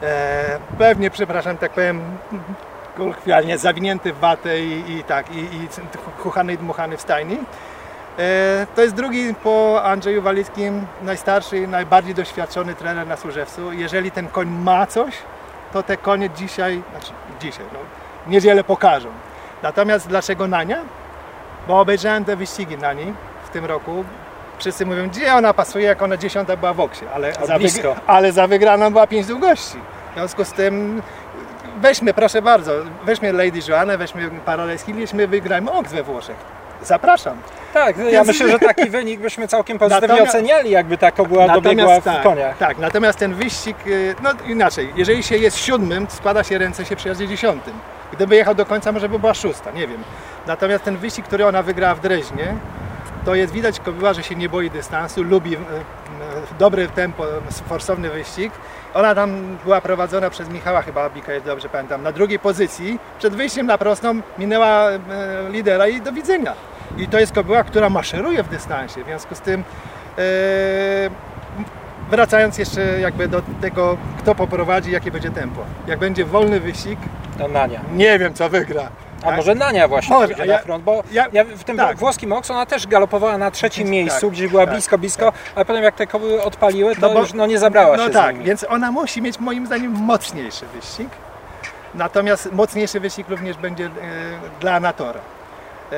E, 0.03 0.59
pewnie, 0.77 1.11
przepraszam, 1.11 1.57
tak 1.57 1.71
powiem, 1.71 2.01
kolokwialnie 2.97 3.57
zawinięty 3.57 4.13
w 4.13 4.19
watę 4.19 4.59
i, 4.59 4.91
i 4.91 5.03
tak, 5.03 5.35
i, 5.35 5.39
i 5.39 5.67
chuchany 6.17 6.53
i 6.53 6.57
dmuchany 6.57 6.97
w 6.97 7.01
stajni. 7.01 7.37
E, 8.19 8.67
to 8.75 8.81
jest 8.81 8.95
drugi 8.95 9.33
po 9.43 9.83
Andrzeju 9.83 10.21
Walickim, 10.21 10.85
najstarszy, 11.01 11.67
najbardziej 11.67 12.15
doświadczony 12.15 12.75
trener 12.75 13.07
na 13.07 13.17
Służewcu. 13.17 13.73
Jeżeli 13.73 14.11
ten 14.11 14.27
koń 14.27 14.47
ma 14.49 14.85
coś, 14.85 15.13
to 15.73 15.83
te 15.83 15.97
konie 15.97 16.29
dzisiaj, 16.29 16.81
znaczy 16.91 17.11
dzisiaj, 17.39 17.65
no, 17.73 17.79
niedzielę 18.27 18.63
pokażą. 18.63 19.09
Natomiast 19.63 20.07
dlaczego 20.07 20.47
Nania? 20.47 20.77
Bo 21.67 21.79
obejrzałem 21.79 22.25
te 22.25 22.35
wyścigi 22.35 22.77
Nani 22.77 23.13
w 23.45 23.49
tym 23.49 23.65
roku. 23.65 24.05
Wszyscy 24.59 24.85
mówią, 24.85 25.09
gdzie 25.09 25.33
ona 25.33 25.53
pasuje, 25.53 25.85
jak 25.85 26.01
ona 26.01 26.17
dziesiąta 26.17 26.57
była 26.57 26.73
w 26.73 26.79
oksie, 26.79 27.05
ale, 27.15 27.33
za, 27.47 27.57
blisko. 27.59 27.95
ale 28.07 28.31
za 28.31 28.47
wygraną 28.47 28.91
była 28.91 29.07
pięć 29.07 29.27
długości. 29.27 29.77
W 30.11 30.13
związku 30.13 30.45
z 30.45 30.51
tym 30.51 31.01
weźmy, 31.81 32.13
proszę 32.13 32.41
bardzo, 32.41 32.71
weźmy 33.05 33.33
Lady 33.33 33.59
Joanne, 33.67 33.97
weźmy 33.97 34.29
Parallel 34.45 34.77
Hill, 34.77 34.95
my 35.13 35.27
wygrajmy 35.27 35.71
Oks 35.71 35.91
we 35.91 36.03
Włoszech. 36.03 36.35
Zapraszam. 36.83 37.37
Tak, 37.73 37.97
ja 37.97 38.03
Więc- 38.03 38.27
myślę, 38.27 38.49
że 38.49 38.59
taki 38.59 38.89
wynik 38.89 39.19
byśmy 39.19 39.47
całkiem 39.47 39.79
pozytywnie 39.79 40.07
Natomiast- 40.07 40.29
oceniali, 40.35 40.69
jakby 40.71 40.97
taka 40.97 41.23
była 41.23 41.47
dobiegła 41.47 41.99
w 41.99 42.03
tak, 42.03 42.23
koniach. 42.23 42.57
tak, 42.57 42.77
natomiast 42.77 43.19
ten 43.19 43.33
wyścig, 43.33 43.77
y, 43.87 44.15
no 44.23 44.29
inaczej, 44.47 44.93
jeżeli 44.95 45.23
się 45.23 45.37
jest 45.37 45.57
siódmym, 45.57 46.07
składa 46.09 46.43
się 46.43 46.57
ręce 46.57 46.85
się 46.85 46.95
przy 46.95 47.07
jazdzie 47.07 47.27
dziesiątym. 47.27 47.73
Gdyby 48.13 48.35
jechał 48.35 48.55
do 48.55 48.65
końca, 48.65 48.91
może 48.91 49.09
by 49.09 49.19
była 49.19 49.33
szósta, 49.33 49.71
nie 49.71 49.87
wiem. 49.87 50.03
Natomiast 50.47 50.83
ten 50.83 50.97
wyścig, 50.97 51.25
który 51.25 51.45
ona 51.47 51.63
wygrała 51.63 51.95
w 51.95 51.99
Dreźnie, 51.99 52.55
to 53.27 53.35
jest 53.35 53.53
widać 53.53 53.79
kobiła, 53.79 54.13
że 54.13 54.23
się 54.23 54.35
nie 54.35 54.49
boi 54.49 54.69
dystansu, 54.69 55.23
lubi 55.23 55.53
y, 55.55 55.57
y, 55.57 55.61
dobre 56.59 56.87
tempo, 56.87 57.23
forsowny 57.67 58.09
wyścig. 58.09 58.51
Ona 58.93 59.15
tam 59.15 59.57
była 59.63 59.81
prowadzona 59.81 60.29
przez 60.29 60.49
Michała 60.49 60.81
chyba 60.81 61.03
Abika, 61.03 61.33
jak 61.33 61.43
dobrze 61.43 61.69
pamiętam, 61.69 62.03
na 62.03 62.11
drugiej 62.11 62.39
pozycji. 62.39 62.99
Przed 63.19 63.35
wyjściem 63.35 63.65
na 63.67 63.77
prostą 63.77 64.21
minęła 64.37 64.89
e, 64.91 64.99
lidera 65.49 65.87
i 65.87 66.01
do 66.01 66.11
widzenia. 66.11 66.53
I 66.97 67.07
to 67.07 67.19
jest 67.19 67.33
kobyła, 67.33 67.63
która 67.63 67.89
maszeruje 67.89 68.43
w 68.43 68.49
dystansie. 68.49 69.03
W 69.03 69.05
związku 69.05 69.35
z 69.35 69.39
tym 69.39 69.63
e, 70.17 70.23
wracając 72.09 72.57
jeszcze 72.57 72.99
jakby 72.99 73.27
do 73.27 73.41
tego, 73.61 73.97
kto 74.19 74.35
poprowadzi, 74.35 74.91
jakie 74.91 75.11
będzie 75.11 75.31
tempo. 75.31 75.61
Jak 75.87 75.99
będzie 75.99 76.25
wolny 76.25 76.59
wyścig, 76.59 76.99
To 77.37 77.47
Nania. 77.47 77.81
nie 77.93 78.19
wiem 78.19 78.33
co 78.33 78.49
wygra. 78.49 78.89
A 79.21 79.25
Tak? 79.25 79.35
może 79.37 79.55
Nania 79.55 79.87
właśnie 79.87 80.15
Może, 80.15 80.27
pójdzie 80.27 80.43
a 80.43 80.45
ja- 80.45 80.57
na 80.57 80.63
front, 80.63 80.83
bo 80.83 81.03
ja- 81.11 81.25
ja, 81.33 81.43
w 81.43 81.63
tym 81.63 81.77
tak. 81.77 81.97
włoskim 81.97 82.33
Ox 82.33 82.51
ona 82.51 82.65
też 82.65 82.87
galopowała 82.87 83.37
na 83.37 83.51
trzecim 83.51 83.83
Tak, 83.83 83.91
miejscu, 83.91 84.31
gdzie 84.31 84.49
była 84.49 84.63
tak, 84.65 84.73
blisko, 84.73 84.97
blisko, 84.97 85.33
ale 85.55 85.65
potem 85.65 85.83
jak 85.83 85.95
te 85.95 86.07
koły 86.07 86.43
odpaliły, 86.43 86.95
to 86.95 87.01
No 87.01 87.13
bo- 87.13 87.19
już 87.19 87.33
no, 87.33 87.45
nie 87.45 87.59
zabrała 87.59 87.97
No 87.97 88.05
się 88.05 88.09
z 88.11 88.13
tak, 88.13 88.43
więc 88.43 88.65
ona 88.69 88.91
musi 88.91 89.21
mieć 89.21 89.39
moim 89.39 89.65
zdaniem 89.65 89.91
mocniejszy 89.91 90.65
wyścig. 90.75 91.09
Natomiast 91.95 92.51
mocniejszy 92.51 92.99
wyścig 92.99 93.29
również 93.29 93.57
będzie 93.57 93.85
e, 93.85 93.89
dla 94.59 94.73
Anatora. 94.73 95.19
E, 95.91 95.95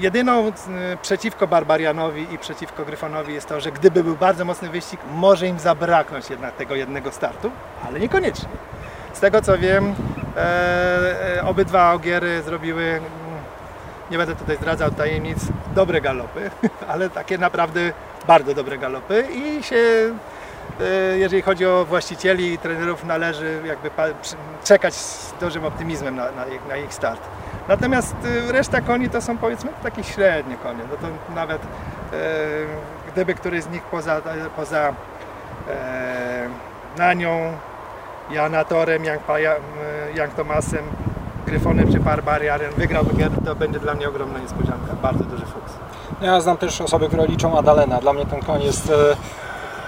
jedyną 0.00 0.46
e, 0.48 0.52
przeciwko 1.02 1.46
Barbarianowi 1.46 2.26
i 2.34 2.38
przeciwko 2.38 2.84
Gryfonowi 2.84 3.34
jest 3.34 3.48
to, 3.48 3.60
że 3.60 3.72
gdyby 3.72 4.04
był 4.04 4.16
bardzo 4.16 4.44
mocny 4.44 4.68
wyścig, 4.68 5.00
może 5.14 5.46
im 5.46 5.58
zabraknąć 5.58 6.30
jednak 6.30 6.54
tego 6.56 6.74
jednego 6.74 7.12
startu, 7.12 7.50
ale 7.88 8.00
niekoniecznie. 8.00 8.48
Z 9.12 9.20
tego 9.20 9.42
co 9.42 9.58
wiem, 9.58 9.94
e, 10.38 11.38
e, 11.38 11.44
obydwa 11.44 11.92
ogiery 11.92 12.42
zrobiły, 12.42 12.84
mm, 12.84 13.02
nie 14.10 14.18
będę 14.18 14.36
tutaj 14.36 14.56
zdradzał 14.56 14.90
tajemnic, 14.90 15.38
dobre 15.74 16.00
galopy, 16.00 16.50
ale 16.92 17.10
takie 17.10 17.38
naprawdę 17.38 17.92
bardzo 18.26 18.54
dobre 18.54 18.78
galopy 18.78 19.26
i 19.32 19.62
się 19.62 19.76
e, 20.80 21.18
jeżeli 21.18 21.42
chodzi 21.42 21.66
o 21.66 21.84
właścicieli 21.84 22.52
i 22.52 22.58
trenerów, 22.58 23.04
należy 23.04 23.60
jakby 23.64 23.90
czekać 24.64 24.94
z 24.94 25.34
dużym 25.40 25.64
optymizmem 25.64 26.16
na, 26.16 26.32
na, 26.32 26.46
ich, 26.46 26.68
na 26.68 26.76
ich 26.76 26.94
start. 26.94 27.20
Natomiast 27.68 28.16
e, 28.48 28.52
reszta 28.52 28.80
koni 28.80 29.10
to 29.10 29.20
są 29.20 29.38
powiedzmy 29.38 29.70
takie 29.82 30.04
średnie 30.04 30.56
konie. 30.56 30.80
No 30.90 30.96
to 30.96 31.34
nawet 31.34 31.62
e, 31.62 31.66
gdyby 33.12 33.34
któryś 33.34 33.62
z 33.62 33.68
nich 33.68 33.82
poza, 33.82 34.20
poza 34.56 34.94
e, 35.68 36.48
Nanią, 36.98 37.52
Janatorem, 38.30 39.04
Young, 39.04 39.20
Young 40.18 40.34
Thomasem, 40.34 40.84
Gryfonem 41.46 41.92
czy 41.92 42.00
Barbarianem 42.00 42.72
wygrał 42.76 43.04
to 43.44 43.54
będzie 43.54 43.78
dla 43.80 43.94
mnie 43.94 44.08
ogromna 44.08 44.38
niespodzianka. 44.38 44.94
Bardzo 45.02 45.24
duży 45.24 45.44
fuks. 45.46 45.72
Ja 46.20 46.40
znam 46.40 46.56
też 46.56 46.80
osoby, 46.80 47.06
które 47.08 47.26
liczą 47.26 47.58
Adalena. 47.58 48.00
Dla 48.00 48.12
mnie 48.12 48.26
ten 48.26 48.40
koń 48.40 48.62
jest 48.62 48.90
e, 48.90 49.16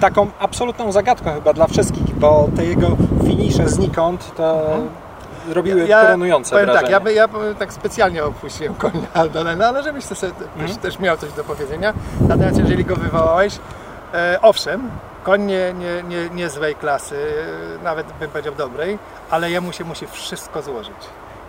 taką 0.00 0.26
absolutną 0.38 0.92
zagadką 0.92 1.34
chyba 1.34 1.52
dla 1.52 1.66
wszystkich, 1.66 2.14
bo 2.14 2.48
te 2.56 2.64
jego 2.64 2.88
finisze 3.26 3.68
znikąd 3.68 4.34
to 4.34 4.66
robiły 5.52 5.88
koronujące 5.88 6.50
powiem 6.50 6.66
wrażenie. 6.66 6.82
tak, 6.82 6.90
ja, 6.92 7.00
by, 7.00 7.12
ja 7.14 7.28
by 7.28 7.54
tak 7.58 7.72
specjalnie 7.72 8.24
opuściłem 8.24 8.74
konia 8.74 9.00
Aldolena, 9.14 9.68
ale 9.68 9.82
żebyś 9.82 10.06
ty 10.06 10.14
sobie 10.14 10.32
Mhm. 10.32 10.66
też, 10.68 10.76
też 10.76 10.98
miał 10.98 11.16
coś 11.16 11.32
do 11.32 11.44
powiedzenia. 11.44 11.92
Natomiast 12.20 12.58
jeżeli 12.58 12.84
go 12.84 12.96
wywołałeś, 12.96 13.58
e, 14.14 14.38
owszem, 14.42 14.90
koń 15.22 15.42
nie, 15.42 15.72
nie, 15.72 16.02
nie, 16.02 16.30
nie 16.30 16.50
złej 16.50 16.74
klasy, 16.74 17.16
nawet 17.82 18.06
bym 18.12 18.30
powiedział 18.30 18.54
dobrej, 18.54 18.98
ale 19.30 19.50
jemu 19.50 19.72
się 19.72 19.84
musi 19.84 20.06
wszystko 20.06 20.62
złożyć. 20.62 20.96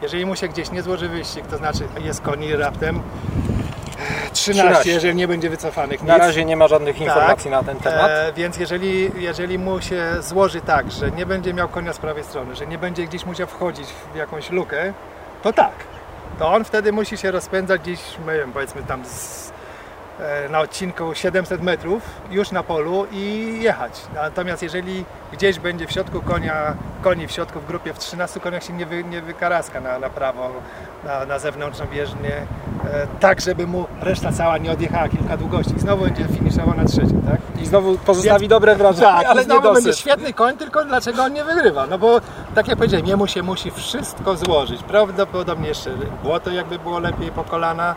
Jeżeli 0.02 0.26
mu 0.26 0.36
się 0.36 0.48
gdzieś 0.48 0.72
nie 0.72 0.82
złoży 0.82 1.10
wyścig, 1.10 1.48
to 1.48 1.58
znaczy 1.58 1.88
jest 2.00 2.22
koni 2.22 2.56
raptem 2.56 2.96
e, 2.96 4.32
13, 4.32 4.64
13. 4.64 4.92
jeżeli 4.92 5.16
nie 5.16 5.28
będzie 5.28 5.50
wycofanych. 5.50 6.04
Na 6.04 6.14
nic. 6.14 6.24
razie 6.24 6.46
nie 6.46 6.58
ma 6.58 6.68
żadnych 6.68 7.02
informacji 7.02 7.52
Tak. 7.52 7.66
na 7.66 7.74
ten 7.74 7.78
temat. 7.80 8.12
E, 8.12 8.34
więc 8.36 8.58
jeżeli, 8.58 9.12
jeżeli 9.16 9.60
mu 9.60 9.82
się 9.82 10.04
złoży 10.20 10.62
tak, 10.62 10.92
że 10.92 11.12
nie 11.12 11.26
będzie 11.26 11.54
miał 11.54 11.70
konia 11.70 11.94
z 11.94 11.98
prawej 11.98 12.24
strony, 12.24 12.56
że 12.56 12.68
nie 12.68 12.78
będzie 12.78 13.08
gdzieś 13.08 13.26
musiał 13.26 13.48
wchodzić 13.48 13.88
w 14.14 14.16
jakąś 14.16 14.50
lukę, 14.50 14.94
to 15.44 15.54
tak. 15.54 15.74
To 16.40 16.54
on 16.54 16.64
wtedy 16.64 16.92
musi 16.92 17.18
się 17.18 17.32
rozpędzać 17.32 17.82
gdzieś, 17.82 18.00
nie 18.28 18.34
wiem, 18.34 18.52
powiedzmy 18.54 18.84
tam 18.84 19.06
z, 19.06 19.52
na 20.50 20.60
odcinku 20.60 21.14
700 21.14 21.62
metrów 21.62 22.04
już 22.32 22.52
na 22.52 22.64
polu 22.64 23.08
i 23.12 23.54
jechać. 23.62 24.02
Natomiast 24.16 24.64
jeżeli 24.64 25.06
gdzieś 25.34 25.60
będzie 25.60 25.88
w 25.88 25.92
środku 25.92 26.22
konia, 26.22 26.74
koni 27.02 27.28
w 27.28 27.32
środku 27.32 27.60
w 27.60 27.66
grupie 27.66 27.94
w 27.94 28.00
13 28.00 28.40
koniach 28.40 28.64
się 28.64 28.74
nie, 28.74 28.86
wy, 28.86 29.04
nie 29.04 29.22
wykaraska 29.22 29.82
na, 29.82 30.00
na 30.00 30.10
prawo, 30.10 30.50
na, 31.06 31.26
na 31.26 31.40
zewnętrzną 31.40 31.86
bieżnię, 31.86 32.36
e, 32.94 33.08
tak 33.20 33.42
żeby 33.42 33.68
mu 33.68 33.86
reszta 34.02 34.32
cała 34.32 34.58
nie 34.58 34.72
odjechała 34.72 35.10
kilka 35.10 35.38
długości 35.38 35.76
i 35.76 35.80
znowu 35.80 36.04
będzie 36.04 36.26
finiszował 36.26 36.78
na 36.78 36.86
trzecim, 36.86 37.22
tak? 37.22 37.62
I 37.62 37.66
znowu 37.66 37.98
pozostawi 37.98 38.40
Więc- 38.40 38.50
dobre 38.50 38.76
wrażenie, 38.76 39.08
Tak, 39.08 39.26
ale 39.26 39.44
znowu 39.44 39.74
będzie 39.74 39.94
świetny 39.94 40.34
koń, 40.34 40.58
tylko 40.58 40.86
dlaczego 40.86 41.24
on 41.24 41.34
nie 41.34 41.44
wygrywa? 41.44 41.88
No 41.88 41.98
bo 41.98 42.22
tak 42.56 42.68
jak 42.68 42.78
powiedziałem, 42.78 43.06
jemu 43.06 43.28
się 43.28 43.44
musi 43.44 43.72
wszystko 43.72 44.36
złożyć. 44.36 44.84
Prawdopodobnie 44.84 45.68
jeszcze 45.68 45.90
błoto 46.24 46.52
jakby 46.52 46.80
było 46.80 47.00
lepiej 47.00 47.32
po 47.32 47.44
kolana. 47.44 47.96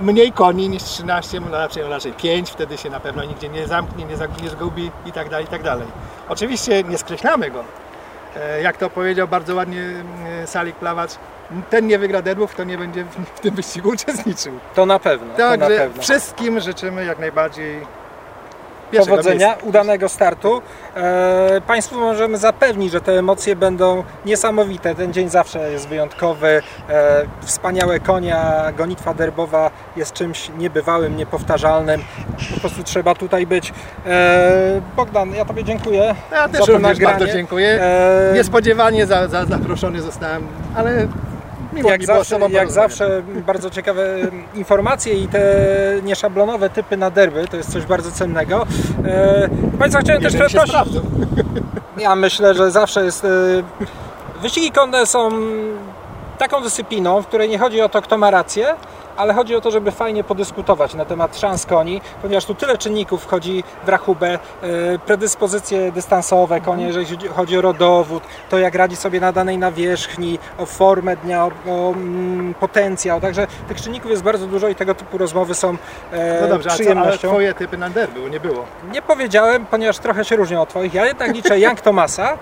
Mniej 0.00 0.32
koni 0.32 0.68
niż 0.68 0.82
13, 0.82 1.40
no 1.40 1.58
raczej, 1.58 1.82
raczej 1.82 2.12
5, 2.12 2.50
wtedy 2.50 2.78
się 2.78 2.90
na 2.90 3.00
pewno 3.00 3.24
nigdzie 3.24 3.48
nie 3.48 3.66
zamknie, 3.66 4.04
nie, 4.42 4.48
zgubi 4.50 4.90
i 5.06 5.12
tak 5.12 5.28
dalej, 5.28 5.44
i 5.44 5.48
tak 5.48 5.62
dalej. 5.62 5.86
Oczywiście 6.28 6.82
nie 6.82 6.98
skreślamy 6.98 7.50
go. 7.50 7.64
E, 8.36 8.62
Jak 8.62 8.76
to 8.76 8.90
powiedział 8.90 9.28
bardzo 9.28 9.54
ładnie 9.54 9.82
e, 10.42 10.46
Salik 10.46 10.76
Plawacz, 10.76 11.10
ten 11.70 11.86
nie 11.86 11.98
wygra 11.98 12.22
derbów, 12.22 12.50
kto 12.52 12.64
nie 12.64 12.78
będzie 12.78 13.04
w, 13.34 13.40
tym 13.40 13.54
wyścigu 13.54 13.88
uczestniczył. 13.94 14.58
To 14.74 14.86
na 14.86 14.98
pewno, 14.98 15.34
to 15.34 15.42
na 15.50 15.58
Także 15.58 15.78
pewno. 15.78 16.02
wszystkim 16.02 16.60
życzymy 16.60 17.04
jak 17.04 17.18
najbardziej 17.18 17.86
Powodzenia, 18.98 19.56
udanego 19.62 20.08
startu. 20.08 20.62
E, 20.96 21.60
Państwu 21.66 22.00
możemy 22.00 22.38
zapewnić, 22.38 22.92
że 22.92 23.00
te 23.00 23.18
emocje 23.18 23.56
będą 23.56 24.04
niesamowite. 24.26 24.94
Ten 24.94 25.12
dzień 25.12 25.28
zawsze 25.28 25.72
jest 25.72 25.88
wyjątkowy. 25.88 26.62
E, 26.88 27.22
wspaniałe 27.40 28.00
konia, 28.00 28.72
gonitwa 28.76 29.14
derbowa 29.14 29.70
jest 29.96 30.12
czymś 30.12 30.50
niebywałym, 30.58 31.16
niepowtarzalnym. 31.16 32.00
Po 32.54 32.60
prostu 32.60 32.82
trzeba 32.82 33.14
tutaj 33.14 33.46
być. 33.46 33.72
E, 34.06 34.80
Bogdan, 34.96 35.34
ja 35.34 35.44
Tobie 35.44 35.64
dziękuję. 35.64 36.14
Ja 36.32 36.42
za 36.42 36.48
też 36.48 36.60
to 36.60 36.72
również 36.72 36.98
nagranie. 36.98 37.18
bardzo 37.18 37.34
dziękuję. 37.34 37.82
E, 37.82 38.32
Niespodziewanie 38.34 39.06
za, 39.06 39.28
za, 39.28 39.44
zaproszony 39.44 40.02
zostałem, 40.02 40.46
ale 40.76 41.06
miło 41.72 41.90
jak 41.90 42.00
mi 42.00 42.06
zawsze, 42.06 42.38
jak 42.50 42.70
zawsze 42.70 43.22
bardzo 43.46 43.70
ciekawe 43.70 44.18
informacje 44.54 45.14
i 45.14 45.28
te 45.28 45.42
nieszablonowe 46.02 46.70
typy 46.70 46.96
na 46.96 47.10
derby, 47.10 47.48
to 47.50 47.56
jest 47.56 47.72
coś 47.72 47.84
bardzo 47.86 48.12
cennego. 48.12 48.66
E, 49.04 49.48
Państwa 49.78 50.00
chciałem 50.00 50.22
też 50.22 50.36
przeprosić. 50.36 50.74
Ja 51.98 52.16
myślę, 52.16 52.54
że 52.54 52.70
zawsze 52.70 53.04
jest. 53.04 53.24
e, 53.24 53.28
Wyścigi 54.42 54.70
konne 54.70 55.06
są 55.06 55.28
taką 56.38 56.62
dyscypliną, 56.62 57.22
w 57.22 57.26
której 57.26 57.48
nie 57.48 57.58
chodzi 57.58 57.80
o 57.80 57.88
to, 57.88 58.02
kto 58.02 58.18
ma 58.18 58.30
rację, 58.30 58.74
ale 59.16 59.34
chodzi 59.34 59.56
o 59.56 59.60
to, 59.60 59.70
żeby 59.70 59.90
fajnie 59.90 60.24
podyskutować 60.24 60.94
na 60.94 61.04
temat 61.04 61.38
szans 61.38 61.66
koni, 61.66 62.00
ponieważ 62.22 62.44
tu 62.44 62.54
tyle 62.54 62.78
czynników 62.78 63.22
wchodzi 63.22 63.64
w 63.84 63.88
rachubę, 63.88 64.28
e, 64.34 64.38
predyspozycje 65.06 65.92
dystansowe 65.92 66.60
konie, 66.60 66.86
jeżeli 66.86 67.28
chodzi- 67.28 67.58
o 67.58 67.60
rodowód, 67.62 68.22
to 68.50 68.58
jak 68.58 68.74
radzi 68.74 68.96
sobie 68.96 69.20
na 69.20 69.32
danej 69.32 69.58
nawierzchni, 69.58 70.38
o 70.58 70.66
formę 70.66 71.16
dnia, 71.16 71.44
o, 71.44 71.50
mm, 71.92 72.54
potencjał, 72.54 73.20
także 73.20 73.46
tych 73.68 73.80
czynników 73.82 74.10
jest 74.10 74.22
bardzo 74.22 74.46
dużo 74.46 74.68
i 74.68 74.74
tego 74.74 74.94
typu 74.94 75.18
rozmowy 75.18 75.54
są 75.54 75.76
e, 76.12 76.40
No 76.42 76.48
dobrze, 76.48 76.68
a 76.68 76.72
co, 76.72 76.74
ale 76.74 76.84
przyjemnością. 76.84 77.28
Twoje 77.28 77.54
typy 77.54 77.78
na 77.78 77.90
derby, 77.90 78.30
nie 78.30 78.40
było. 78.40 78.64
Nie 78.92 79.02
powiedziałem, 79.02 79.66
ponieważ 79.66 79.98
trochę 79.98 80.24
się 80.24 80.36
różnią 80.36 80.60
od 80.62 80.68
Twoich. 80.68 80.94
Ja 80.94 81.06
jednak 81.06 81.34
liczę 81.34 81.58
Young 81.64 81.80
Thomasa. 81.80 82.38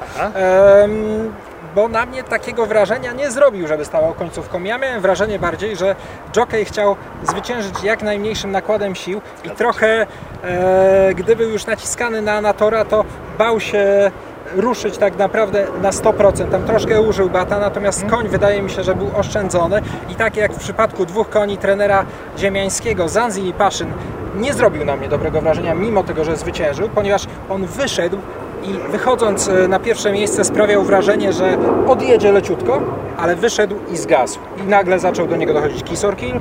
Bo 1.74 1.88
na 1.88 2.06
mnie 2.06 2.24
takiego 2.24 2.66
wrażenia 2.66 3.12
nie 3.12 3.30
zrobił, 3.30 3.66
żeby 3.66 3.84
stawał 3.84 4.14
końcówką. 4.14 4.62
Ja 4.62 4.78
miałem 4.78 5.00
wrażenie 5.00 5.38
bardziej, 5.38 5.76
że 5.76 5.96
Jockey 6.36 6.64
chciał 6.64 6.96
zwyciężyć 7.22 7.82
jak 7.82 8.02
najmniejszym 8.02 8.50
nakładem 8.50 8.94
sił 8.94 9.20
i 9.44 9.50
trochę, 9.50 10.06
e, 10.44 11.14
gdy 11.14 11.36
był 11.36 11.50
już 11.50 11.66
naciskany 11.66 12.22
na 12.22 12.32
Anatora, 12.32 12.84
to 12.84 13.04
bał 13.38 13.60
się 13.60 14.10
ruszyć 14.56 14.98
tak 14.98 15.16
naprawdę 15.16 15.66
na 15.82 15.90
100%. 15.90 16.50
Tam 16.50 16.64
troszkę 16.64 17.00
użył 17.00 17.30
bata, 17.30 17.58
natomiast 17.58 18.04
koń 18.06 18.28
wydaje 18.28 18.62
mi 18.62 18.70
się, 18.70 18.82
że 18.82 18.94
był 18.94 19.10
oszczędzony 19.16 19.82
i 20.08 20.14
tak 20.14 20.36
jak 20.36 20.52
w 20.52 20.58
przypadku 20.58 21.06
dwóch 21.06 21.28
koni 21.28 21.58
trenera 21.58 22.04
ziemiańskiego, 22.38 23.08
Zanzi 23.08 23.48
i 23.48 23.52
Paszyn, 23.52 23.92
nie 24.36 24.54
zrobił 24.54 24.84
na 24.84 24.96
mnie 24.96 25.08
dobrego 25.08 25.40
wrażenia, 25.40 25.74
mimo 25.74 26.02
tego, 26.04 26.24
że 26.24 26.36
zwyciężył, 26.36 26.88
ponieważ 26.88 27.26
on 27.50 27.66
wyszedł 27.66 28.18
i 28.64 28.90
wychodząc 28.92 29.48
e, 29.48 29.68
na 29.68 29.78
pierwsze 29.78 30.12
miejsce 30.12 30.44
sprawiał 30.44 30.82
wrażenie, 30.82 31.32
że 31.32 31.58
odjedzie 31.86 32.32
leciutko, 32.32 32.80
ale 33.18 33.36
wyszedł 33.36 33.76
i 33.92 33.96
zgasł. 33.96 34.38
I 34.64 34.68
nagle 34.68 34.98
zaczął 34.98 35.26
do 35.26 35.36
niego 35.36 35.54
dochodzić 35.54 35.82
Kisorkil, 35.82 36.40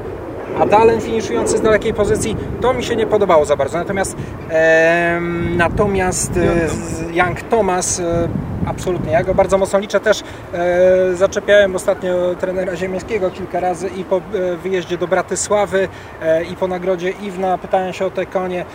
a 0.60 0.66
Dalen 0.66 1.02
finiszujący 1.02 1.58
z 1.58 1.62
dalekiej 1.62 1.94
pozycji, 1.94 2.38
to 2.62 2.74
mi 2.74 2.84
się 2.84 2.96
nie 2.96 3.08
podobało 3.08 3.46
za 3.46 3.56
bardzo. 3.56 3.78
Natomiast, 3.78 4.16
e, 4.50 5.20
natomiast 5.58 6.38
e, 6.38 7.14
Young 7.14 7.42
Thomas 7.42 8.00
e, 8.00 8.30
absolutnie. 8.66 9.12
Ja 9.12 9.24
go 9.24 9.34
bardzo 9.34 9.58
mocno 9.58 9.80
liczę. 9.80 10.00
Też 10.00 10.24
e, 10.54 11.16
zaczepiałem 11.16 11.76
ostatnio 11.76 12.36
trenera 12.40 12.76
ziemieckiego 12.76 13.32
kilka 13.32 13.60
razy 13.60 13.88
i 13.88 14.04
po 14.04 14.18
e, 14.18 14.22
wyjeździe 14.56 14.98
do 14.98 15.08
Bratysławy 15.08 15.88
e, 16.22 16.44
i 16.44 16.56
po 16.56 16.68
nagrodzie 16.68 17.10
Iwna 17.10 17.58
pytałem 17.58 17.94
się 17.94 18.06
o 18.06 18.12
te 18.12 18.26
konie. 18.26 18.66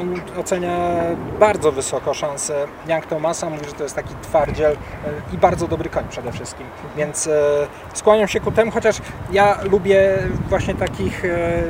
On 0.00 0.20
ocenia 0.40 0.78
bardzo 1.40 1.72
wysoko 1.72 2.14
szanse 2.14 2.66
Young 2.88 3.06
Thomasa. 3.06 3.50
Mówi, 3.50 3.64
że 3.64 3.72
to 3.72 3.82
jest 3.82 3.96
taki 3.96 4.14
twardziel 4.22 4.76
i 5.32 5.38
bardzo 5.38 5.68
dobry 5.68 5.90
koń 5.90 6.04
przede 6.10 6.32
wszystkim. 6.32 6.66
Więc 6.96 7.28
skłaniam 7.94 8.28
się 8.28 8.40
ku 8.40 8.52
temu, 8.52 8.70
chociaż 8.70 8.96
ja 9.32 9.58
lubię 9.70 10.18
właśnie 10.48 10.74
takich 10.74 11.13
e, 11.24 11.62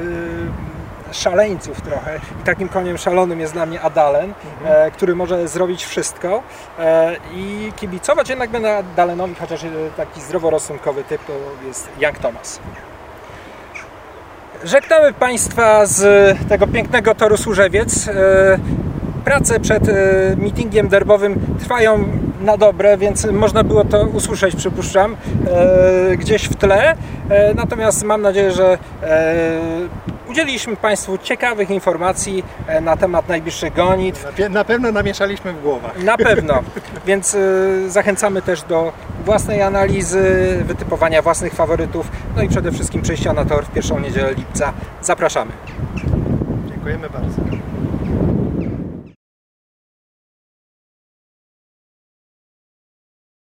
szaleńców 1.14 1.80
trochę. 1.80 2.20
I 2.40 2.44
takim 2.44 2.68
koniem 2.68 2.98
szalonym 2.98 3.40
jest 3.40 3.52
dla 3.52 3.66
mnie 3.66 3.80
Adalen, 3.80 4.34
e, 4.64 4.90
który 4.90 5.14
może 5.14 5.48
zrobić 5.48 5.84
wszystko. 5.84 6.42
E, 6.78 7.16
I 7.34 7.72
kibicować 7.76 8.28
jednak 8.28 8.50
będę 8.50 8.76
Adalenowi, 8.76 9.34
chociaż 9.34 9.60
taki 9.96 10.20
zdroworozsądkowy 10.20 11.04
typ 11.04 11.24
to 11.24 11.32
jest 11.66 11.88
Young 11.98 12.18
Thomas. 12.18 12.60
Żegnamy 14.64 15.12
Państwa 15.12 15.86
z 15.86 16.02
tego 16.48 16.66
pięknego 16.66 17.14
toru 17.14 17.36
Służewiec. 17.36 18.08
E, 18.08 18.58
Prace 19.24 19.60
przed 19.60 19.82
meetingiem 20.36 20.88
derbowym 20.88 21.56
trwają 21.60 22.04
na 22.44 22.56
dobre, 22.56 22.98
więc 22.98 23.24
można 23.24 23.64
było 23.64 23.84
to 23.84 24.04
usłyszeć, 24.06 24.56
przypuszczam, 24.56 25.16
e, 25.46 26.16
gdzieś 26.16 26.44
w 26.44 26.54
tle. 26.54 26.94
E, 27.30 27.54
Natomiast 27.54 28.04
mam 28.04 28.22
nadzieję, 28.22 28.52
że 28.52 28.78
e, 29.02 29.34
udzieliliśmy 30.30 30.76
Państwu 30.76 31.18
ciekawych 31.18 31.70
informacji 31.70 32.44
na 32.82 32.96
temat 32.96 33.28
najbliższych 33.28 33.74
gonitw. 33.74 34.26
Na, 34.50 34.64
pewno 34.64 34.92
namieszaliśmy 34.92 35.52
w 35.52 35.62
głowach. 35.62 36.02
Na 36.04 36.16
pewno, 36.16 36.62
więc 37.06 37.36
zachęcamy 37.88 38.42
też 38.42 38.62
do 38.62 38.92
własnej 39.24 39.62
analizy, 39.62 40.56
wytypowania 40.64 41.22
własnych 41.22 41.54
faworytów, 41.54 42.10
no 42.36 42.42
i 42.42 42.48
przede 42.48 42.72
wszystkim 42.72 43.02
przejścia 43.02 43.32
na 43.32 43.44
tor 43.44 43.64
w 43.64 43.70
pierwszą 43.70 43.98
niedzielę 43.98 44.34
lipca. 44.34 44.72
Zapraszamy. 45.02 45.52
Dziękujemy 46.68 47.10
bardzo. 47.10 47.73